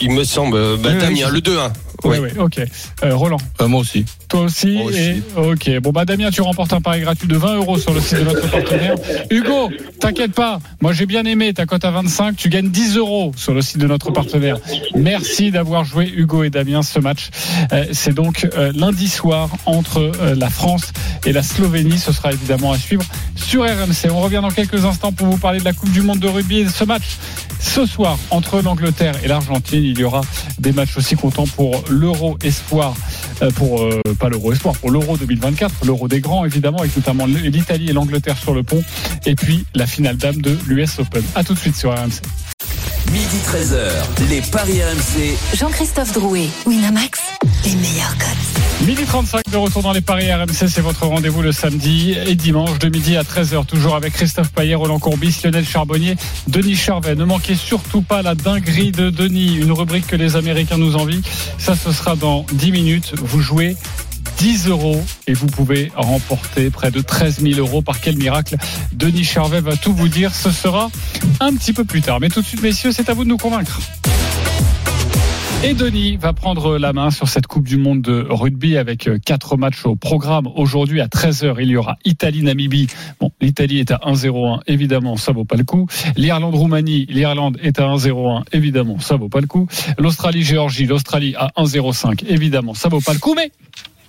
[0.01, 0.57] Il me semble.
[0.57, 1.73] Oui, oui, Damien, c'est- le 2-1.
[2.05, 2.29] Oui, Oui.
[2.39, 2.61] ok.
[3.05, 4.05] Euh, Roland Euh, moi aussi.
[4.29, 4.99] Toi aussi, Moi aussi.
[4.99, 5.81] et ok.
[5.81, 8.25] Bon bah Damien, tu remportes un pari gratuit de 20 euros sur le site de
[8.25, 8.95] notre partenaire.
[9.31, 10.61] Hugo, t'inquiète pas.
[10.81, 12.37] Moi j'ai bien aimé ta cote à 25.
[12.37, 14.59] Tu gagnes 10 euros sur le site de notre partenaire.
[14.95, 17.31] Merci d'avoir joué Hugo et Damien ce match.
[17.73, 20.93] Euh, C'est donc euh, lundi soir entre euh, la France
[21.27, 21.99] et la Slovénie.
[21.99, 24.11] Ce sera évidemment à suivre sur RMC.
[24.11, 26.59] On revient dans quelques instants pour vous parler de la Coupe du Monde de rugby
[26.59, 27.17] et de ce match.
[27.61, 30.21] Ce soir, entre l'Angleterre et l'Argentine, il y aura
[30.61, 32.95] des matchs aussi comptants pour l'Euro Espoir,
[33.43, 37.27] euh, pour euh, pas l'Euro Espoir, pour l'Euro 2024, l'Euro des grands évidemment, avec notamment
[37.27, 38.83] l'Italie et l'Angleterre sur le pont,
[39.27, 41.23] et puis la finale dame de l'US Open.
[41.35, 42.23] À tout de suite sur RMC.
[43.13, 45.37] Midi 13h, les Paris RMC.
[45.57, 47.21] Jean-Christophe Drouet, Winamax,
[47.65, 48.58] les meilleurs codes.
[48.89, 52.79] Midi 35 de retour dans les paris RMC, c'est votre rendez-vous le samedi et dimanche
[52.79, 57.15] de midi à 13h, toujours avec Christophe Payet, Roland Courbis, Lionel Charbonnier, Denis Charvet.
[57.15, 61.21] Ne manquez surtout pas la dinguerie de Denis, une rubrique que les Américains nous envient.
[61.59, 63.13] Ça, ce sera dans 10 minutes.
[63.19, 63.77] Vous jouez
[64.39, 67.83] 10 euros et vous pouvez remporter près de 13 000 euros.
[67.83, 68.57] Par quel miracle
[68.95, 70.35] Denis Charvet va tout vous dire.
[70.35, 70.91] Ce sera
[71.41, 72.21] un petit peu plus tard.
[72.21, 73.81] Mais tout de suite, messieurs, c'est à vous de nous convaincre.
[75.65, 79.19] Et Denis va prendre la main sur cette Coupe du Monde de rugby avec euh,
[79.19, 80.47] quatre matchs au programme.
[80.55, 82.87] Aujourd'hui à 13h, il y aura Italie-Namibie.
[83.19, 85.89] Bon, l'Italie est à 1-0-1, évidemment, ça vaut pas le coup.
[86.17, 89.67] L'Irlande-Roumanie, l'Irlande est à 1-0-1, évidemment, ça vaut pas le coup.
[89.99, 93.35] L'Australie-Géorgie, l'Australie à 1-0-5, évidemment, ça vaut pas le coup.
[93.35, 93.51] Mais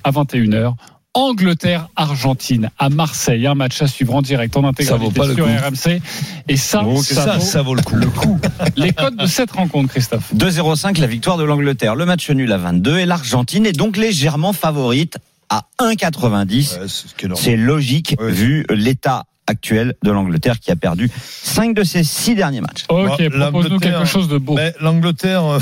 [0.04, 0.76] à 21h,
[1.16, 5.42] Angleterre-Argentine à Marseille, un match à suivre en direct en intégralité sur coup.
[5.44, 6.02] RMC.
[6.48, 7.96] Et ça, Oh, ça, ça, vaut ça vaut le coup.
[7.96, 8.40] le coup.
[8.76, 10.34] Les codes de cette rencontre, Christophe.
[10.36, 11.96] 2-0-5, la victoire de l'Angleterre.
[11.96, 15.18] Le match nul à 22 et l'Argentine est donc légèrement favorite
[15.50, 16.80] à 1,90.
[16.80, 18.32] Ouais, c'est ce logique Ouais.
[18.32, 21.10] vu l'état actuel de l'Angleterre qui a perdu
[21.42, 22.86] 5 de ses 6 derniers matchs.
[22.88, 24.54] Ok, Bah, propose-nous l'Angleterre, quelque chose de beau.
[24.54, 25.60] Mais l'Angleterre, euh,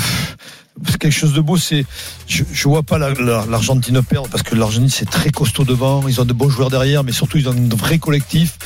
[0.98, 1.56] quelque chose de beau.
[1.56, 1.84] C'est,
[2.26, 6.06] je, je vois pas la- la- l'Argentine perdre parce que l'Argentine c'est très costaud devant.
[6.08, 8.56] Ils ont de bons joueurs derrière, mais surtout ils ont un vrai collectif.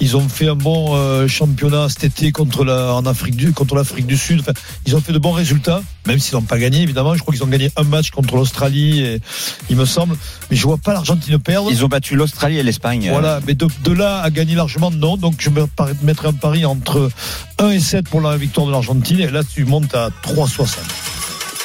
[0.00, 3.74] Ils ont fait un bon euh, championnat cet été contre la, en Afrique du, contre
[3.74, 4.40] l'Afrique du Sud.
[4.40, 4.52] Enfin,
[4.86, 7.14] ils ont fait de bons résultats, même s'ils n'ont pas gagné évidemment.
[7.14, 9.18] Je crois qu'ils ont gagné un match contre l'Australie,
[9.70, 10.16] il me semble.
[10.50, 11.68] Mais je vois pas l'Argentine perdre.
[11.70, 13.08] Ils ont battu l'Australie et l'Espagne.
[13.10, 15.16] Voilà, mais de, de là à gagner largement, non.
[15.16, 15.66] Donc je me
[16.02, 17.10] mettrai un pari entre
[17.58, 19.20] 1 et 7 pour la victoire de l'Argentine.
[19.20, 20.66] Et là, tu montes à 3,60.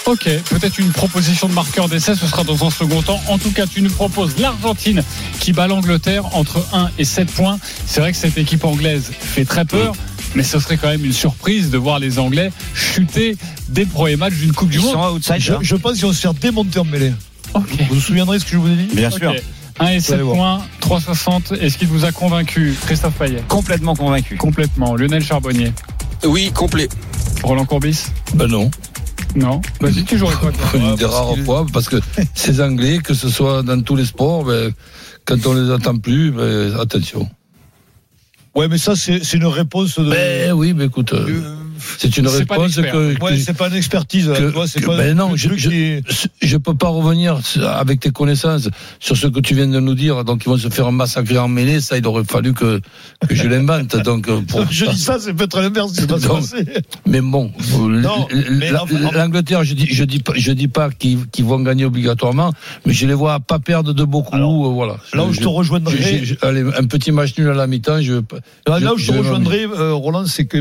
[0.06, 3.22] Ok, peut-être une proposition de marqueur d'essai, ce sera dans un second temps.
[3.30, 5.02] En tout cas, tu nous proposes l'Argentine
[5.39, 7.58] qui bat l'Angleterre entre 1 et 7 points.
[7.86, 9.94] C'est vrai que cette équipe anglaise fait très peur.
[10.36, 13.38] Mais ce serait quand même une surprise de voir les Anglais chuter
[13.70, 14.94] dès le premier match d'une Coupe du Ils Monde.
[14.94, 15.60] sont outsiders.
[15.62, 17.13] Je, je pense qu'ils vont se faire démonter en mêlée.
[17.54, 17.63] Ok.
[17.88, 19.34] Vous vous souviendrez ce que je vous ai dit Bien sûr.
[19.80, 20.66] 1 et 7 allez voir.
[20.82, 21.56] points, 3,60.
[21.60, 23.44] Est-ce qu'il vous a convaincu, Christophe Payet?
[23.48, 24.36] Complètement convaincu.
[24.36, 24.96] Complètement.
[24.96, 25.72] Lionel Charbonnier?
[26.26, 26.89] Oui, complet.
[27.44, 28.06] Roland Courbis?
[28.34, 28.70] Ben non.
[29.36, 29.62] Non.
[29.82, 31.98] Vas-y, tu jouerais quoi toi Une des rares fois, parce que
[32.36, 34.72] ces Anglais, que ce soit dans tous les sports, ben,
[35.26, 37.30] quand on les attend plus, ben, attention.
[38.56, 40.10] Ouais, mais ça, c'est c'est une réponse de.
[40.10, 41.56] Ben oui, mais écoute, euh, Euh,
[41.98, 44.28] C'est une réponse que, que- Ouais, c'est pas une expertise.
[44.28, 46.04] que- que- pas ben non, je, je, qui est-
[46.41, 47.39] je peux pas revenir
[47.76, 48.69] avec tes connaissances
[49.00, 50.24] sur ce que tu viens de nous dire.
[50.24, 51.80] Donc ils vont se faire massacrer en mêlée.
[51.82, 52.80] Ça, il aurait fallu que,
[53.28, 53.96] que je l'invente.
[54.04, 55.93] Donc pour Je dis ça, c'est peut-être l'inverse.
[57.06, 57.52] Mais bon,
[59.13, 62.54] l'Angleterre, je dis, je dis pas, je dis pas qu'ils qu'ils vont gagner obligatoirement,
[62.86, 64.36] mais je les vois pas perdre de beaucoup.
[64.36, 64.98] Alors, euh, voilà.
[65.13, 68.13] Là où je te rejoindrai, allez, un petit match nul à la mi-temps, je.
[68.67, 70.58] Là, où je te rejoindrai, euh, Roland, c'est que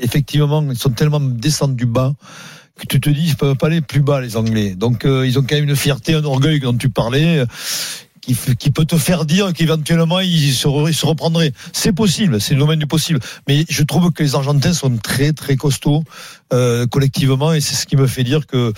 [0.00, 2.12] effectivement, ils sont tellement descendus bas
[2.78, 4.74] que tu te dis, ils peuvent pas aller plus bas, les Anglais.
[4.74, 7.40] Donc, euh, ils ont quand même une fierté, un orgueil dont tu parlais.
[7.40, 7.46] euh,
[8.58, 11.52] Qui, peut te faire dire qu'éventuellement ils se, re- ils se reprendraient.
[11.72, 13.18] C'est possible, c'est le domaine du possible.
[13.48, 16.04] Mais je trouve que les Argentins sont très très costauds
[16.52, 18.72] euh, collectivement et c'est ce qui me fait dire que,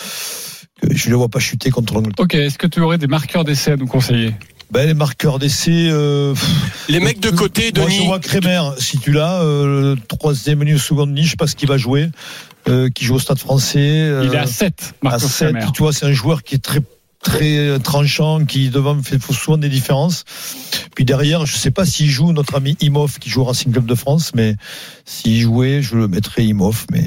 [0.81, 2.24] que je ne les vois pas chuter contre l'Angleterre.
[2.24, 4.33] Ok, est-ce que tu aurais des marqueurs d'essai à nous conseiller?
[4.72, 5.88] Ben, les marqueurs d'essai.
[5.90, 6.35] Euh,
[6.88, 8.06] Les mecs de côté, Moi, je Denis.
[8.06, 11.54] vois Kremer, si tu l'as, euh, le troisième ligne seconde niche, je sais pas ce
[11.56, 12.08] qu'il va jouer,
[12.68, 13.78] euh, qui joue au Stade Français.
[13.80, 15.72] euh, Il est à 7, à Marco 7, Kremer.
[15.74, 16.80] tu vois, c'est un joueur qui est très
[17.22, 20.24] très tranchant, qui devant fait souvent des différences.
[20.96, 23.87] Puis derrière, je sais pas s'il joue notre ami Imhoff qui joue au Racing Club
[23.87, 24.56] de France, mais
[25.04, 27.04] s'il jouait, je le mettrais Imhoff, mais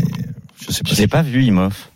[0.65, 0.91] je sais pas.
[0.93, 1.89] Je l'ai pas vu, Imhoff.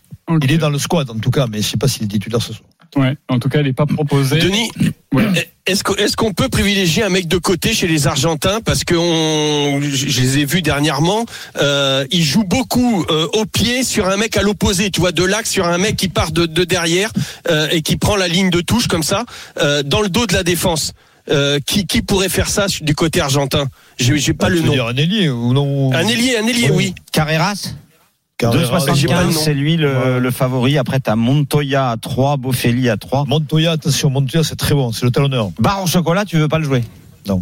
[0.43, 2.41] Il est dans le squad en tout cas, mais je sais pas s'il est titulaire
[2.41, 2.67] ce soir.
[2.95, 4.39] Ouais, en tout cas, il n'est pas proposé.
[4.39, 4.71] Denis,
[5.13, 5.49] Ouais.
[5.65, 8.61] est-ce qu'on peut privilégier un mec de côté chez les Argentins?
[8.63, 11.25] Parce que on, je les ai vus dernièrement,
[11.61, 15.23] euh, ils jouent beaucoup euh, au pied sur un mec à l'opposé, tu vois, de
[15.23, 17.11] l'axe sur un mec qui part de, de derrière
[17.49, 19.25] euh, et qui prend la ligne de touche comme ça
[19.61, 20.93] euh, dans le dos de la défense.
[21.31, 23.65] Euh, qui, qui pourrait faire ça du côté argentin?
[23.99, 24.73] J'ai pas Tu le veux nom.
[24.73, 25.93] dire un ailier ou non?
[25.93, 26.95] Un ailier, un ailier, oui.
[27.11, 27.73] Carreras?
[28.39, 29.39] Carrera, j'ai pas le 2,75, nom.
[29.43, 30.19] c'est lui le, Ouais.
[30.21, 30.77] le favori.
[30.77, 33.25] Après, t'as Montoya à 3, Bofelli à 3.
[33.27, 35.51] Montoya, attention, Montoya, c'est très bon, c'est le talonneur.
[35.59, 36.83] Barre en chocolat, tu veux pas le jouer?
[37.25, 37.33] C'est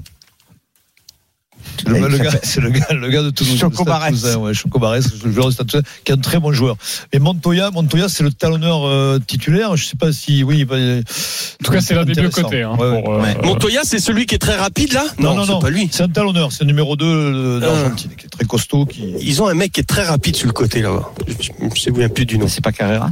[1.85, 3.57] le, Et gars, c'est le gars, le gars de Toulouse.
[3.57, 4.35] Choco Barès.
[4.35, 6.75] Ouais, Choco Barès, le joueur du Stade Toulousain, qui est un très bon joueur.
[7.13, 9.75] Mais Montoya, Montoya, c'est le talonneur euh, titulaire.
[9.77, 12.63] Je sais pas si, oui, il va- En tout cas, c'est l'un des deux côtés.
[12.63, 13.01] Hein, Ouais, ouais.
[13.03, 13.33] pour, euh.
[13.43, 15.05] Montoya, c'est celui qui est très rapide là?
[15.19, 15.59] Non, non, c'est non.
[15.59, 15.89] pas lui.
[15.91, 19.13] C'est un talonneur, c'est le numéro 2 d'Argentine, qui est très costaud, qui.
[19.21, 21.11] Ils ont un mec qui est très rapide sur le côté là-bas.
[21.39, 22.47] Je me souviens plus du nom.
[22.47, 23.11] C'est pas Carreras?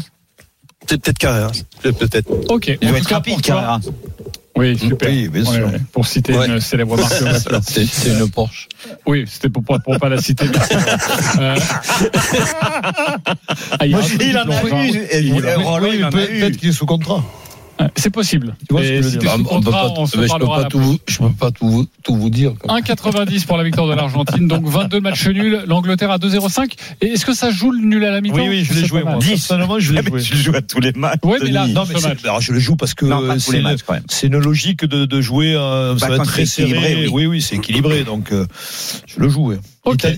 [0.87, 1.51] C'est peut-être Carrera.
[1.81, 2.29] Peut-être.
[2.49, 2.67] Ok.
[2.81, 3.79] Il doit être rapide, Carreras.
[4.57, 5.09] Oui, super.
[5.09, 5.65] Oui, bien sûr.
[5.67, 6.47] Ouais, pour citer Ouais.
[6.47, 7.59] une célèbre marque de voiture.
[7.67, 8.67] C'est une Porsche.
[9.05, 10.45] Oui, c'était pour, pour, pour pas la citer.
[11.39, 11.55] Euh,
[13.79, 16.39] ah, il Moi, il il- en a peut- eu.
[16.39, 17.23] Peut-être qu'il est sous contrat.
[17.81, 18.55] Euh, C'est possible.
[18.67, 21.17] Tu vois ce que Et je je peux pas tout vous, je
[22.03, 22.53] tout vous, dire.
[22.57, 22.79] quoi.
[22.79, 26.71] 1,90 pour la victoire de l'Argentine, donc 22 matchs nuls, l'Angleterre à 2,05.
[27.01, 29.03] Et est-ce que ça joue le nul à la mi-temps Oui, oui, je l'ai joué,
[29.03, 29.17] moi.
[29.17, 29.27] 10.
[29.29, 30.21] Personnellement, je l'ai mais joué.
[30.21, 31.19] tu le joues à tous les matchs.
[31.23, 32.23] Ouais, mais là, Non, mais match.
[32.23, 33.05] alors je le joue parce que
[34.07, 35.55] c'est une- logique de, de jouer.
[35.55, 36.95] euh, ça va être très serré.
[37.05, 37.09] oui.
[37.11, 38.03] Oui, oui, c'est équilibré.
[38.03, 38.45] Donc, euh,
[39.07, 39.47] je le joue.
[39.47, 39.57] ouais.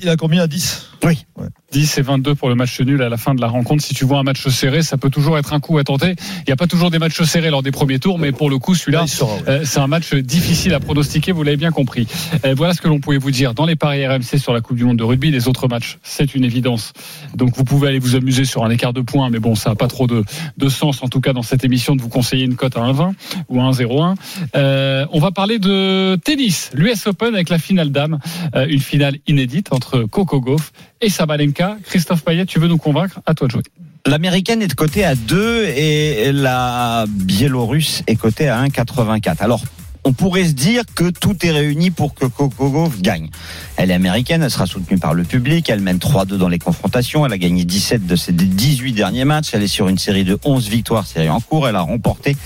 [0.01, 1.25] Il a combien à 10 Oui.
[1.71, 3.83] 10 et 22 pour le match nul à la fin de la rencontre.
[3.83, 6.15] Si tu vois un match serré, ça peut toujours être un coup à tenter.
[6.39, 8.57] Il n'y a pas toujours des matchs serrés lors des premiers tours, mais pour le
[8.57, 9.27] coup, celui-là, ouais.
[9.47, 12.07] euh, c'est un match difficile à pronostiquer, vous l'avez bien compris.
[12.45, 13.53] Euh, voilà ce que l'on pouvait vous dire.
[13.53, 16.35] Dans les paris RMC sur la Coupe du Monde de rugby, les autres matchs, c'est
[16.35, 16.93] une évidence.
[17.35, 19.75] Donc vous pouvez aller vous amuser sur un écart de points, mais bon, ça n'a
[19.75, 20.23] pas trop de,
[20.57, 23.13] de sens, en tout cas dans cette émission, de vous conseiller une cote à 1,20
[23.49, 24.15] ou à 1,01.
[24.55, 28.19] Euh, on va parler de tennis, l'US Open avec la finale dame,
[28.55, 31.77] euh, une finale inédite entre Coco Gauff et Sabalenka.
[31.83, 33.19] Christophe Payet, tu veux nous convaincre?
[33.25, 33.63] À toi de jouer.
[34.05, 39.37] L'américaine est cotée à 2 et la biélorusse est cotée à 1,84.
[39.39, 39.61] Alors,
[40.07, 43.29] on pourrait se dire que tout est réuni pour que Coco gagne.
[43.75, 47.25] Elle est américaine, elle sera soutenue par le public, elle mène 3-2 dans les confrontations,
[47.25, 50.39] elle a gagné 17 de ses 18 derniers matchs, elle est sur une série de
[50.45, 52.37] 11 victoires, série en cours, elle a remporté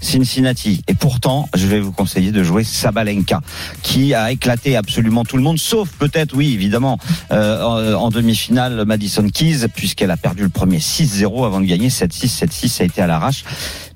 [0.00, 0.82] Cincinnati.
[0.88, 3.42] Et pourtant, je vais vous conseiller de jouer Sabalenka,
[3.82, 6.98] qui a éclaté absolument tout le monde, sauf peut-être, oui, évidemment,
[7.30, 11.90] euh, en, en demi-finale, Madison Keys, puisqu'elle a perdu le premier 6-0 avant de gagner
[11.90, 13.44] 7-6, 7-6, ça a été à l'arrache.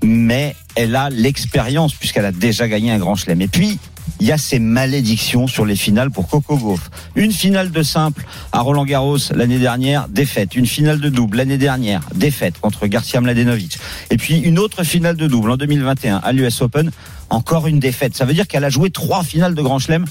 [0.02, 3.40] Mais elle a l'expérience, puisqu'elle a déjà gagné un grand chelem.
[3.40, 3.78] Et puis,
[4.20, 6.90] il y a ces malédictions sur les finales pour Coco Gauff.
[7.16, 10.54] Une finale de simple à Roland Garros l'année dernière, défaite.
[10.54, 13.78] Une finale de double l'année dernière, défaite contre Garcia Mladenovic.
[14.10, 16.90] Et puis une autre finale de double en 2021 à l'US Open,
[17.30, 18.16] encore une défaite.
[18.16, 20.04] Ça veut dire qu'elle a joué trois finales de Grand Chelem,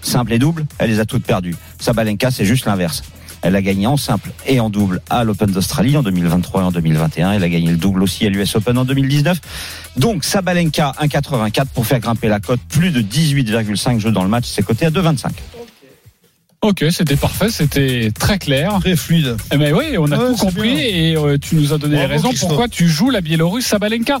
[0.00, 1.56] simple et double, elle les a toutes perdues.
[1.80, 3.02] Sabalenka, c'est juste l'inverse.
[3.44, 6.72] Elle a gagné en simple et en double à l'Open d'Australie en 2023 et en
[6.72, 7.32] 2021.
[7.32, 9.38] Elle a gagné le double aussi à l'US Open en 2019.
[9.98, 12.60] Donc Sabalenka 1,84 pour faire grimper la cote.
[12.70, 14.46] Plus de 18,5 jeux dans le match.
[14.46, 15.28] C'est coté à 2,25.
[16.62, 18.78] Ok, c'était parfait, c'était très clair.
[18.80, 19.36] Très fluide.
[19.52, 20.82] Eh ben oui, on a Ouais, tout compris bien.
[20.82, 24.16] et euh, tu nous as donné Bravo, les raisons pourquoi tu joues la Biélorusse Sabalenka.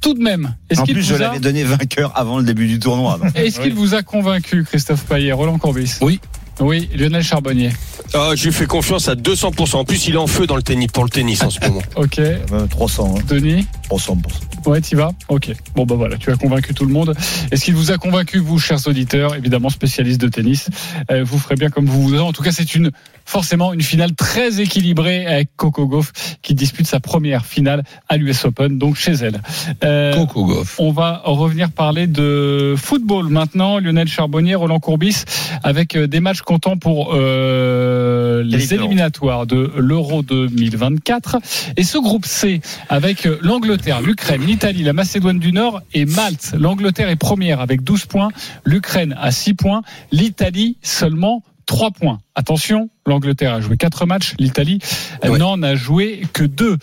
[0.00, 1.18] Tout de même, est-ce En plus, je a...
[1.18, 3.18] l'avais donné vainqueur avant le début du tournoi.
[3.34, 6.20] est-ce qu'il vous a convaincu, Christophe Payet, Roland Corbis Oui.
[6.60, 7.70] Oui, Lionel Charbonnier.
[8.14, 9.76] Ah, je lui fais confiance à 200%.
[9.76, 11.82] En plus, il est en feu dans le tennis, pour le tennis en ce moment.
[11.96, 12.18] Ok.
[12.18, 13.14] Euh, 300.
[13.16, 13.22] Hein.
[13.28, 14.18] Denis 300%.
[14.66, 15.50] Ouais, t'y vas Ok.
[15.74, 17.16] Bon, bah voilà, tu as convaincu tout le monde.
[17.50, 20.68] Est-ce qu'il vous a convaincu, vous, chers auditeurs, évidemment spécialistes de tennis
[21.10, 22.20] euh, Vous ferez bien comme vous voudrez.
[22.20, 22.92] En tout cas, c'est une
[23.32, 28.44] forcément une finale très équilibrée avec Coco Gauff qui dispute sa première finale à l'US
[28.44, 29.40] Open, donc chez elle.
[29.84, 30.78] Euh, Coco Gauff.
[30.78, 33.78] On va revenir parler de football maintenant.
[33.78, 35.24] Lionel Charbonnier, Roland Courbis,
[35.62, 41.38] avec euh, des matchs comptant pour euh, les éliminatoires de l'Euro 2024.
[41.78, 46.52] Et ce groupe C, avec euh, l'Angleterre, l'Ukraine, l'Italie, la Macédoine du Nord et Malte.
[46.58, 48.28] L'Angleterre est première avec 12 points,
[48.66, 52.20] l'Ukraine à 6 points, l'Italie seulement 3 points.
[52.34, 54.78] Attention, l'Angleterre a joué 4 matchs, l'Italie
[55.24, 55.38] euh, Ouais.
[55.38, 56.78] n'en a joué que 2.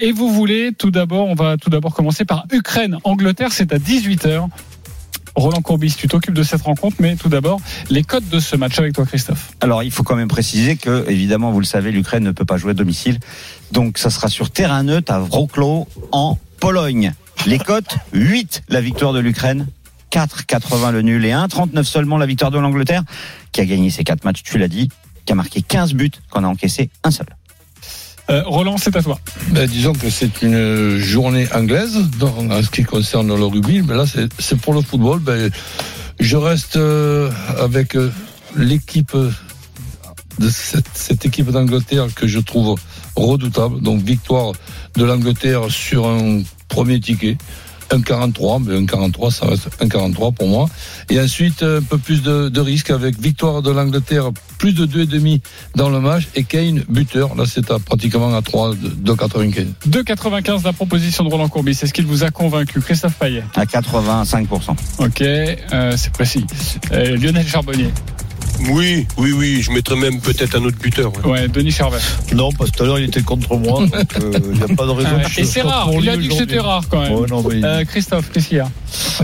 [0.00, 4.48] et vous voulez, tout d'abord, on va tout d'abord commencer par Ukraine-Angleterre, c'est à 18h.
[5.34, 8.78] Roland Courbis, tu t'occupes de cette rencontre, mais tout d'abord, les codes de ce match
[8.78, 9.52] avec toi, Christophe.
[9.62, 12.58] Alors, il faut quand même préciser que, évidemment, vous le savez, l'Ukraine ne peut pas
[12.58, 13.18] jouer à domicile.
[13.70, 17.14] Donc, ça sera sur terrain neutre à Wrocław, en Pologne.
[17.46, 19.68] Les cotes 8 la victoire de l'Ukraine,
[20.12, 23.02] 4,80 le nul et 1,39 seulement la victoire de l'Angleterre,
[23.50, 24.90] qui a gagné ses 4 matchs, tu l'as dit,
[25.24, 27.26] qui a marqué 15 buts, qu'on a encaissé un seul.
[28.30, 29.18] Euh, Roland, c'est à toi.
[29.48, 33.82] Ben, disons que c'est une journée anglaise dans, en ce qui concerne le rugby.
[33.82, 35.18] Mais là, c'est c'est pour le football.
[35.18, 35.50] Ben,
[36.20, 38.12] je reste euh, avec euh,
[38.56, 39.16] l'équipe
[40.38, 42.78] de cette, cette équipe d'Angleterre que je trouve
[43.16, 43.80] redoutable.
[43.80, 44.52] Donc victoire
[44.96, 47.36] de l'Angleterre sur un premier ticket.
[47.92, 50.68] 1,43, mais 1,43, ça reste 1,43 pour moi.
[51.10, 55.40] Et ensuite, un peu plus de, de risque avec victoire de l'Angleterre, plus de 2,5
[55.76, 57.34] dans le match, et Kane, buteur.
[57.34, 59.66] Là, c'est à, pratiquement à 3, 2,95.
[59.88, 61.78] 2,95 la proposition de Roland Courbis.
[61.82, 63.44] Est-ce qu'il vous a convaincu Christophe Payet?
[63.54, 64.76] À 85%.
[64.98, 66.46] Ok, euh, c'est précis.
[66.92, 67.90] Euh, Lionel Charbonnier.
[68.70, 69.62] Oui, oui, oui.
[69.62, 71.12] Je mettrais même peut-être un autre buteur.
[71.24, 71.30] ouais.
[71.30, 71.98] Ouais, Denis Charvet.
[72.34, 73.80] Non, parce que tout à l'heure, il était contre moi.
[73.80, 76.00] Donc, euh, il n'y a pas de raison Ah, que je et c'est rare, pour
[76.00, 77.12] il a dit que c'était rare quand même.
[77.14, 78.70] Ouais, non, mais- Euh, Christophe, qu'est-ce qu'il y a?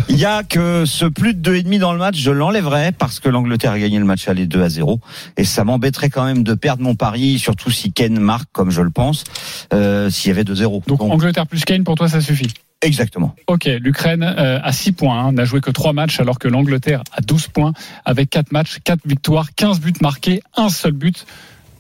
[0.09, 3.29] Il y a que ce plus de 2,5 dans le match, je l'enlèverais parce que
[3.29, 5.01] l'Angleterre a gagné le match aller 2 à 0.
[5.37, 8.83] Et ça m'embêterait quand même de perdre mon pari, surtout si Ken marque, comme je
[8.83, 9.25] le pense,
[9.73, 10.83] euh, s'il y avait 2-0.
[10.87, 12.49] Donc Angleterre plus Kane, pour toi, ça suffit?
[12.81, 13.35] Exactement.
[13.49, 17.03] Ok, l'Ukraine euh, a 6 points, hein, n'a joué que 3 matchs, alors que l'Angleterre
[17.13, 17.73] a 12 points,
[18.05, 21.27] avec 4 matchs, 4 victoires, 15 buts marqués, un seul but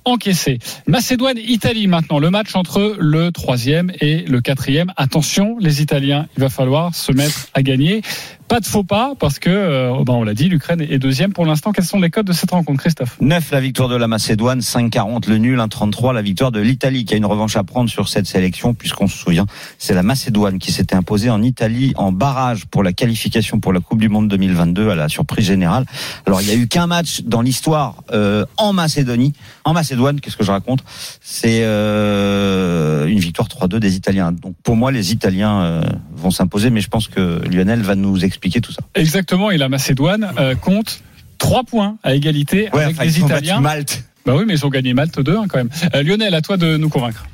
[0.04, 0.58] encaissé.
[0.86, 4.92] Macédoine-Italie maintenant, le match entre le troisième et le quatrième.
[4.96, 8.02] Attention, les Italiens, il va falloir se mettre à gagner.
[8.48, 11.44] Pas de faux pas, parce que, euh, ben, on l'a dit, l'Ukraine est deuxième pour
[11.44, 11.72] l'instant.
[11.72, 15.28] Quels sont les codes de cette rencontre, Christophe 9 la victoire de la Macédoine, 5-40
[15.28, 18.26] le nul, 1-33 la victoire de l'Italie qui a une revanche à prendre sur cette
[18.26, 19.44] sélection puisqu'on se souvient,
[19.76, 23.80] c'est la Macédoine qui s'était imposée en Italie en barrage pour la qualification pour la
[23.80, 25.84] Coupe du Monde 2022 à la surprise générale.
[26.24, 29.34] Alors il y a eu qu'un match dans l'histoire euh, en Macédonie,
[29.64, 30.82] en Macédoine, qu'est-ce que je raconte?
[31.20, 34.32] C'est euh, une victoire 3-2 des Italiens.
[34.32, 35.82] Donc pour moi les Italiens euh,
[36.14, 38.80] vont s'imposer mais je pense que Lionel va nous expliquer tout ça.
[38.94, 41.00] Exactement, et la Macédoine euh, compte
[41.38, 43.60] 3 points à égalité Ouais, avec enfin, les ils ont battu Italiens.
[43.60, 44.04] Malte.
[44.26, 45.70] Bah oui, mais ils ont gagné Malte 2 hein, quand même.
[45.94, 47.24] Euh, Lionel, à toi de nous convaincre.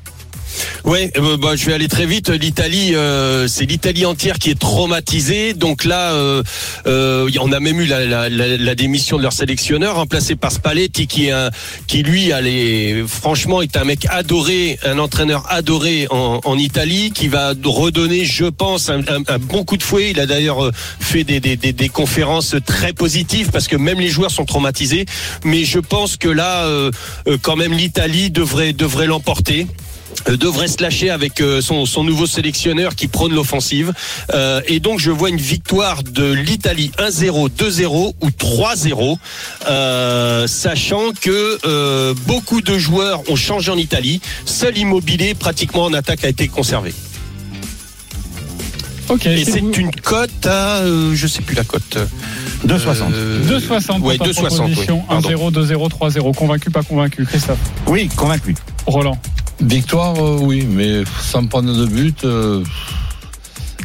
[0.83, 2.29] Ouais, euh, bah, je vais aller très vite.
[2.29, 5.53] L'Italie, euh, c'est l'Italie entière qui est traumatisée.
[5.53, 6.43] Donc là, euh,
[6.87, 11.07] euh, on a même eu la, la, la, démission de leur sélectionneur, remplacé par Spalletti,
[11.07, 11.33] qui est
[11.87, 17.27] qui lui, allait, franchement, est un mec adoré, un entraîneur adoré en, en Italie, qui
[17.27, 20.11] va redonner, je pense, un, un- bon coup de fouet.
[20.11, 24.31] Il a d'ailleurs euh, fait des, des, conférences très positives parce que même les joueurs
[24.31, 25.05] sont traumatisés.
[25.43, 26.91] Mais je pense que là, euh,
[27.27, 29.84] euh, quand même, l'Italie devrait devrait l'emporter euh,
[30.37, 33.93] devrait se lâcher avec euh, son, son nouveau sélectionneur qui prône l'offensive.
[34.33, 39.17] Euh, et donc je vois une victoire de l'Italie 1-0, 2-0 ou 3-0,
[39.67, 44.21] euh, sachant que euh, beaucoup de joueurs ont changé en Italie.
[44.45, 46.93] Seul immobilier pratiquement en attaque a été conservé.
[49.07, 49.71] Ok, Et c'est vous.
[49.73, 51.97] une cote à, euh, je sais plus la cote.
[52.65, 53.11] 2,60.
[53.13, 54.47] Euh, 2,60 pour ouais, ta 2,60, oui.
[54.47, 54.99] proposition.
[55.07, 55.29] Pardon.
[55.29, 56.33] 1-0, 2-0, 3-0.
[56.35, 57.59] Convaincu, pas convaincu, Christophe.
[57.87, 58.55] Oui, convaincu.
[58.87, 59.17] Roland.
[59.61, 62.63] Victoire, euh, oui, mais sans prendre de but, euh,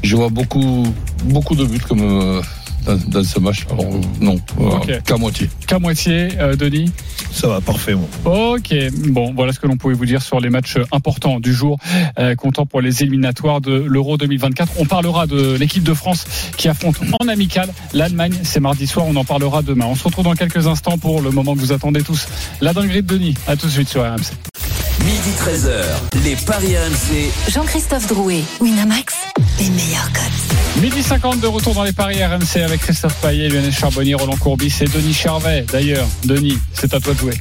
[0.02, 0.84] je vois beaucoup,
[1.24, 2.42] beaucoup de buts comme euh,
[2.84, 3.66] dans, dans ce match.
[3.70, 5.48] Alors, euh, non, euh, qu'à moitié.
[5.66, 6.90] Qu'à moitié, euh, Denis
[7.32, 7.94] Ça va, parfait.
[7.94, 8.56] Moi.
[8.56, 8.74] Ok,
[9.08, 11.78] bon, voilà ce que l'on pouvait vous dire sur les matchs importants du jour,
[12.18, 14.72] euh, comptant pour les éliminatoires de l'Euro 2024.
[14.78, 16.24] On parlera de l'équipe de France
[16.56, 18.34] qui affronte en amical l'Allemagne.
[18.42, 19.86] C'est mardi soir, on en parlera demain.
[19.86, 22.26] On se retrouve dans quelques instants pour le moment que vous attendez tous.
[22.60, 23.34] La dinguerie de Denis.
[23.46, 24.32] À tout de suite sur RMC.
[25.04, 27.30] Midi 13h, les Paris RMC.
[27.50, 29.14] Jean-Christophe Drouet, Winamax,
[29.58, 30.82] les meilleurs codes.
[30.82, 34.72] Midi 50 de retour dans les paris RMC avec Christophe Payet, Lionel Charbonnier, Roland Courbis
[34.80, 35.66] et Denis Charvet.
[35.72, 37.34] D'ailleurs, Denis, c'est à toi de jouer.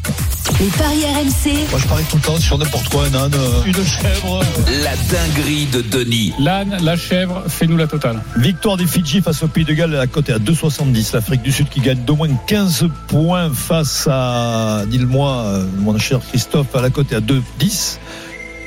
[0.59, 3.63] Les paris RMC, Moi, je parie tout le temps sur n'importe quoi, un âne, euh,
[3.63, 4.43] une chèvre.
[4.83, 6.33] La dinguerie de Denis.
[6.39, 8.23] L'âne, la chèvre, fais-nous la totale.
[8.37, 11.13] Victoire des Fidji face au Pays de Galles, la cote est à 2,70.
[11.13, 16.21] L'Afrique du Sud qui gagne d'au moins 15 points face à, dis-le-moi, euh, mon cher
[16.27, 17.99] Christophe, à la cote est à 2,10.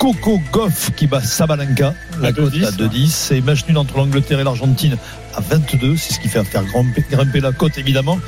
[0.03, 2.89] Coco Goff qui bat Sabalenka, la À cote est à 2,10.
[2.89, 3.33] 2,10.
[3.35, 4.97] Et match nul entre l'Angleterre et l'Argentine
[5.33, 5.95] à 22.
[5.95, 8.19] C'est ce qui fait faire grimper, grimper la cote, évidemment.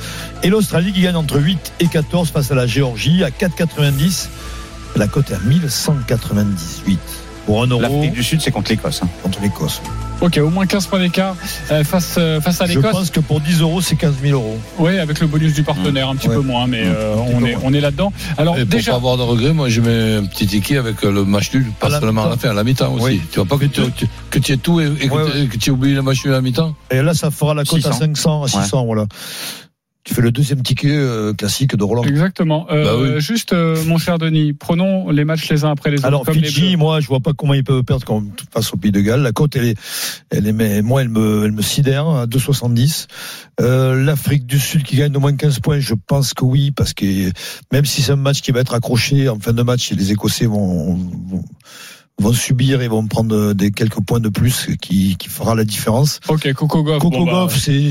[0.42, 4.28] Et l'Australie qui gagne entre 8 et 14 face à la Géorgie à 4,90.
[4.96, 6.98] La cote est à 1198.
[7.44, 9.02] Pour 1 euro L'Afrique du Sud, c'est contre l'Écosse.
[9.04, 9.08] hein.
[9.22, 9.82] contre l'Écosse.
[10.22, 11.36] Ok, au moins 15 points d'écart
[11.70, 12.90] euh, face, euh, face à Je l'Écosse.
[12.90, 14.58] pense que pour 10 euros, c'est 15 000 euros.
[14.78, 16.36] Oui, avec le bonus du partenaire, un petit Ouais.
[16.36, 16.94] peu moins, mais Mmh.
[16.96, 17.60] euh, on, peu est, moins.
[17.64, 18.12] on est là-dedans.
[18.38, 21.02] Alors Et pour déjà, pas avoir de regrets, moi je mets un petit ticket avec
[21.02, 23.04] le match nul, pas À la seulement à la fin, à la mi-temps aussi.
[23.04, 23.20] Oui.
[23.30, 25.48] Tu vois pas que tu, tu- que tu aies tout et, et que, Ouais, tu-
[25.48, 26.74] que tu oublies le match nul à la mi-temps?
[26.90, 27.98] Et là, ça fera la cote à 600.
[27.98, 29.04] 500, à 600, voilà.
[30.06, 32.04] Tu fais le deuxième ticket euh, classique de Roland.
[32.04, 32.68] exactement.
[32.70, 33.20] Euh, Bah oui.
[33.20, 36.06] Juste, euh, mon cher Denis, prenons les matchs les uns après les autres.
[36.06, 38.92] Alors comme Fidji, moi, je vois pas comment ils peuvent perdre quand- face au Pays
[38.92, 39.22] de Galles.
[39.22, 39.76] La cote, elle est,
[40.30, 43.08] elle est, moi, elle me, elle me sidère à 2,70.
[43.60, 46.94] Euh, L'Afrique du Sud qui gagne au moins 15 points, je pense que oui, parce
[46.94, 47.32] que
[47.72, 50.46] même si c'est un match qui va être accroché en fin de match, les Écossais
[50.46, 51.44] vont, vont,
[52.18, 56.20] vont subir et vont prendre des quelques points de plus qui, qui fera la différence.
[56.28, 56.98] Ok, Coco Goff.
[57.00, 57.90] Coco bon, bah, Goff, c'est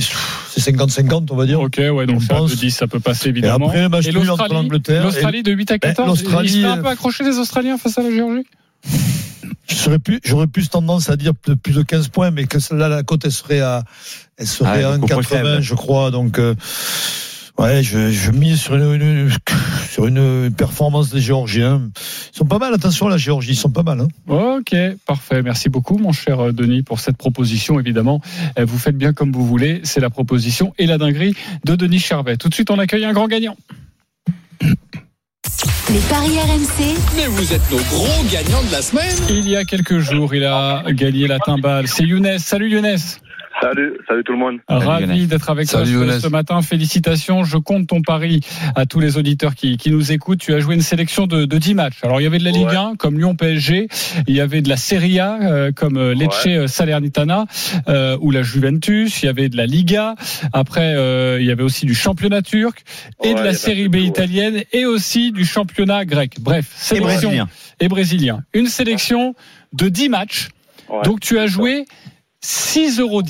[0.51, 1.59] c'est 50-50, on va dire.
[1.61, 2.51] Ok, ouais, donc à pense.
[2.53, 3.67] 2-10, ça peut passer Et évidemment.
[3.67, 5.03] après, match Et nul entre l'Australie, l'Angleterre.
[5.03, 7.97] l'Australie de 8 à 14, l'Australie, il serait un euh, peu accroché les Australiens face
[7.97, 8.45] à la Géorgie?
[9.67, 12.87] J'aurais plus, j'aurais plus tendance à dire de plus de 15 points, mais que là,
[12.87, 13.83] la cote, elle serait à,
[14.37, 15.61] elle serait Ah, à beaucoup plus 1,80, faible.
[15.61, 16.11] je crois.
[16.11, 16.53] Donc, euh,
[17.57, 19.29] ouais, je, je mise sur une, une-
[19.95, 21.81] sur une performance des Géorgiens.
[22.33, 24.09] Ils sont pas mal, attention, la Géorgie, ils sont pas mal, hein.
[24.27, 24.75] Ok,
[25.05, 25.41] parfait.
[25.41, 27.79] Merci beaucoup, mon cher euh, Denis, pour cette proposition.
[27.79, 28.19] Évidemment,
[28.59, 29.79] Euh, vous faites bien comme vous voulez.
[29.83, 31.33] C'est la proposition et la dinguerie
[31.63, 32.35] de Denis Charvet.
[32.35, 33.55] Tout de suite, on accueille un grand gagnant.
[34.61, 39.15] les paris RMC, Mais vous êtes nos gros gagnants de la semaine.
[39.29, 41.87] Il y a quelques jours, il a gagné la timbale.
[41.87, 42.37] C'est Younes.
[42.39, 42.97] Salut Younes.
[43.61, 44.59] Salut, salut tout le monde.
[44.67, 46.61] Ravi d'être avec toi ce- matin.
[46.61, 47.43] Félicitations.
[47.45, 48.41] Je compte ton pari
[48.75, 50.39] à tous les auditeurs qui, qui nous écoutent.
[50.39, 51.97] Tu as joué une sélection de, de 10 matchs.
[52.03, 52.75] Alors, il y avait de la Ligue Ouais.
[52.75, 53.87] 1 comme Lyon PSG.
[54.27, 57.45] Il y avait de la Serie A euh, comme euh, Lecce euh, Salernitana
[57.87, 59.23] euh, ou la Juventus.
[59.23, 60.15] Il y avait de la Liga.
[60.51, 62.83] Après, euh, il y avait aussi du championnat turc
[63.23, 64.03] et Ouais, de la un B ouais.
[64.03, 66.33] italienne et aussi du championnat grec.
[66.41, 67.49] Bref, Et sélection brésilien.
[67.79, 68.43] et brésilien.
[68.53, 69.33] Une sélection
[69.73, 70.49] de 10 matchs.
[70.89, 71.01] Ouais.
[71.03, 71.85] Donc tu as joué
[72.45, 73.21] 6,10 euros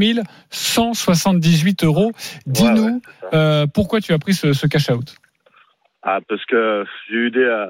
[0.51, 2.13] 178 euros.
[2.47, 3.01] Dis-nous Ouais, ouais,
[3.35, 5.17] euh, pourquoi tu as pris ce, ce cash out?
[6.05, 7.67] Ah, parce que j'ai eu des, euh,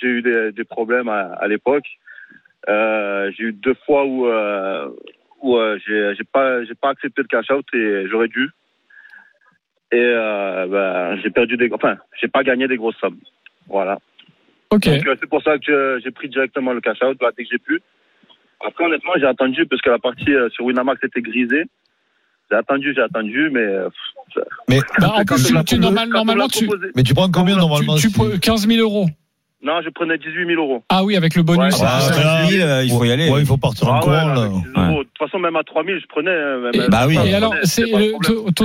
[0.00, 1.84] j'ai eu des, des problèmes à, à l'époque.
[2.68, 4.88] Euh, j'ai eu deux fois où, euh,
[5.42, 8.48] où euh, j'ai, j'ai pas, j'ai pas accepté le cash out et j'aurais dû.
[9.92, 13.18] Et euh, ben, j'ai perdu des, enfin, j'ai pas gagné des grosses sommes.
[13.68, 13.98] Voilà.
[14.70, 14.88] Ok.
[14.88, 17.50] Donc euh, c'est pour ça que j'ai pris directement le cash out là, dès que
[17.52, 17.82] j'ai pu.
[18.64, 21.64] Après honnêtement j'ai attendu parce que la partie euh, sur Winamax était grisée.
[22.50, 23.66] J'ai attendu, j'ai attendu, mais
[24.68, 27.96] Mais, Bah, en plus, tu, tu- normal- normalement, tu, mais tu prends combien tu, normalement
[27.96, 29.06] tu prends 15 000 euros.
[29.62, 30.82] Non, je prenais 18 000 euros.
[30.88, 31.74] Ah oui, avec le bonus.
[31.78, 33.30] Ouais, Ah, là, 000, euh, il faut y aller.
[33.30, 34.40] Ouais, il faut partir en Ah ouais, courant, là, là.
[34.42, 34.98] avec 10 euros.
[35.04, 36.30] De toute façon, même à 3 000, je prenais.
[36.30, 37.16] euh, même- Et- Bah oui.
[37.24, 37.84] Et alors, c'est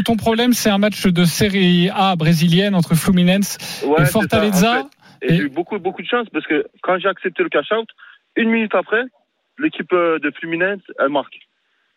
[0.04, 4.72] ton problème, c'est un match de série A brésilienne entre Fluminense Ouais, et Fortaleza.
[4.72, 4.88] en fait.
[5.22, 7.72] Et, Et- j'ai eu beaucoup, beaucoup de chance parce que quand j'ai accepté le cash
[7.72, 7.88] out,
[8.36, 9.04] une minute après,
[9.60, 11.34] l'équipe euh, de Fluminense, elle marque.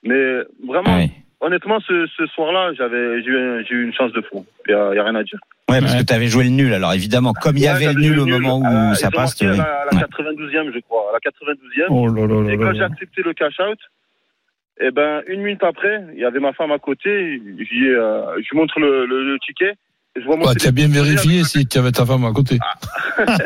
[0.03, 1.11] Mais vraiment, Ah oui.
[1.41, 4.47] Honnêtement, ce, ce soir-là, j'avais, j'ai eu, j'ai eu une chance de fou.
[4.69, 5.39] Il n'y a, il y a rien à dire.
[5.69, 6.73] Ouais, parce que tu avais joué le nul.
[6.75, 9.45] Alors évidemment, comme il y avait le nul au moment où Euh, ça passe, tu
[9.47, 10.05] à la, à la ouais.
[10.05, 11.07] 92e, je crois.
[11.11, 11.87] À la 92e.
[11.91, 12.75] Oh là là là Et là quand là.
[12.75, 13.79] j'ai accepté le cash out,
[14.81, 17.39] eh ben, une minute après, il y avait ma femme à côté.
[17.59, 19.75] Je lui, euh, je lui montre le, le, le ticket.
[20.17, 20.23] Et
[20.59, 22.59] Tu as bien vérifié si tu avais ta femme à côté.
[23.17, 23.39] Parce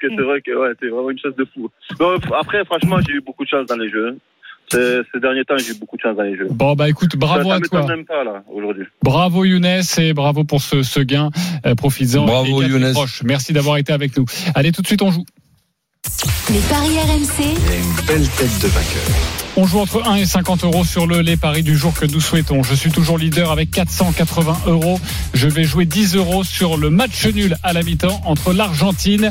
[0.00, 1.70] que c'est vrai que ouais, c'est vraiment une chose de fou.
[1.98, 4.18] Non, après, franchement, j'ai eu beaucoup de chance dans les jeux.
[4.70, 6.48] Ces, derniers temps, j'ai eu beaucoup de chance dans les jeux.
[6.50, 7.96] Bon, bah écoute, bravo ça, à ça m'étonne toi.
[7.96, 8.84] même pas, là, aujourd'hui.
[9.02, 11.30] Bravo Younes et bravo pour ce, ce gain.
[11.66, 12.24] Euh, Profites-en.
[12.24, 12.92] Bravo, Younes.
[12.92, 13.22] proche.
[13.24, 14.24] Merci d'avoir été avec nous.
[14.54, 15.24] Allez, tout de suite, on joue.
[16.50, 19.34] les paris RMC, Il a une belle tête de vainqueur.
[19.56, 22.20] On joue entre 1 et 50 euros sur le les paris du jour que nous
[22.20, 22.64] souhaitons.
[22.64, 24.98] Je suis toujours leader avec 480 euros.
[25.32, 29.30] Je vais jouer 10 euros sur le match nul à la mi-temps entre l'Argentine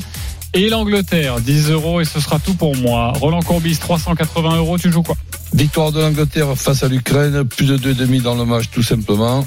[0.54, 3.14] et l'Angleterre, 10 euros et ce sera tout pour moi.
[3.16, 5.16] Roland Courbis, 380 euros, tu joues quoi?
[5.54, 9.46] Victoire de l'Angleterre face à l'Ukraine, plus de 2,5 dans le match tout simplement.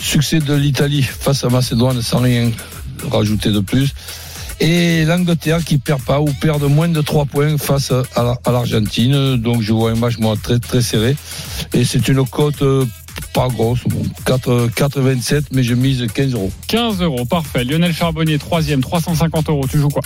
[0.00, 2.50] Succès de l'Italie face à Macédoine sans rien
[3.10, 3.94] rajouter de plus.
[4.60, 9.36] Et l'Angleterre qui perd pas ou perd de moins de 3 points face à l'Argentine.
[9.36, 11.16] Donc je vois un match moi très très serré.
[11.74, 12.86] Et c'est une cote euh,
[13.32, 16.50] pas grosse, bon, 4, 4,27 mais je mise 15 euros.
[16.68, 17.64] 15 euros, parfait.
[17.64, 19.66] Lionel Charbonnier, troisième, 350 euros.
[19.70, 20.02] Tu joues quoi?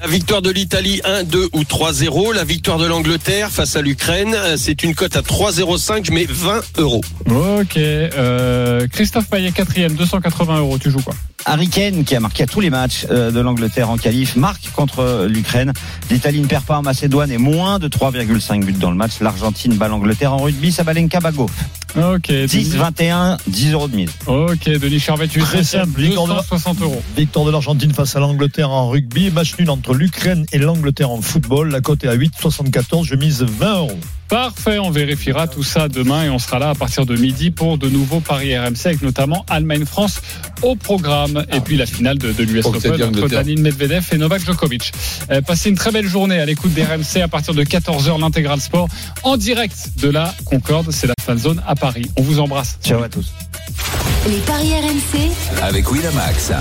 [0.00, 2.34] La victoire de l'Italie 1, 2 ou 3-0.
[2.34, 6.04] La victoire de l'Angleterre face à l'Ukraine, c'est une cote à 3,05.
[6.04, 7.02] Je mets 20 euros.
[7.26, 7.76] Ok.
[7.76, 10.78] Euh, Christophe Payet, quatrième, 280 euros.
[10.78, 11.14] Tu joues quoi?
[11.44, 14.70] Harry Kane, qui a marqué à tous les matchs euh, de l'Angleterre en qualif, marque
[14.72, 15.72] contre l'Ukraine.
[16.10, 19.20] L'Italie ne perd pas en Macédoine et moins de 3,5 buts dans le match.
[19.20, 20.72] L'Argentine bat l'Angleterre en rugby.
[20.72, 21.48] Sabalenka Bago.
[21.96, 22.30] Ok.
[22.30, 24.10] 10, 21, 10 euros de mise.
[24.26, 26.00] Ok, Denis Charvet, tu Très simple.
[26.00, 27.02] 260 euros.
[27.16, 29.30] Victoire de l'Argentine face à l'Angleterre en rugby.
[29.30, 31.70] Match nul entre l'Ukraine et l'Angleterre en football.
[31.70, 33.04] La cote est à 8,74.
[33.04, 33.98] Je mise 20 euros.
[34.28, 37.78] Parfait, on vérifiera tout ça demain et on sera là à partir de midi pour
[37.78, 40.22] de nouveaux paris RMC avec notamment Allemagne-France
[40.62, 44.44] au programme et puis la finale de, de l'US Open entre Danil Medvedev et Novak
[44.44, 44.92] Djokovic.
[45.30, 48.60] Euh, passez une très belle journée à l'écoute des RMC à partir de 14h l'intégral
[48.60, 48.88] sport
[49.22, 52.10] en direct de la Concorde, c'est la fan zone à Paris.
[52.16, 52.78] On vous embrasse.
[52.82, 53.32] Ciao à tous.
[54.28, 56.52] Les paris RMC avec Winamax.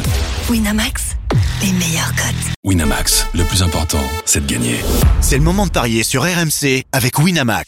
[0.49, 1.17] Winamax,
[1.61, 2.53] les meilleurs cotes.
[2.63, 4.77] Winamax, le plus important, c'est de gagner.
[5.21, 7.67] C'est le moment de parier sur RMC avec Winamax.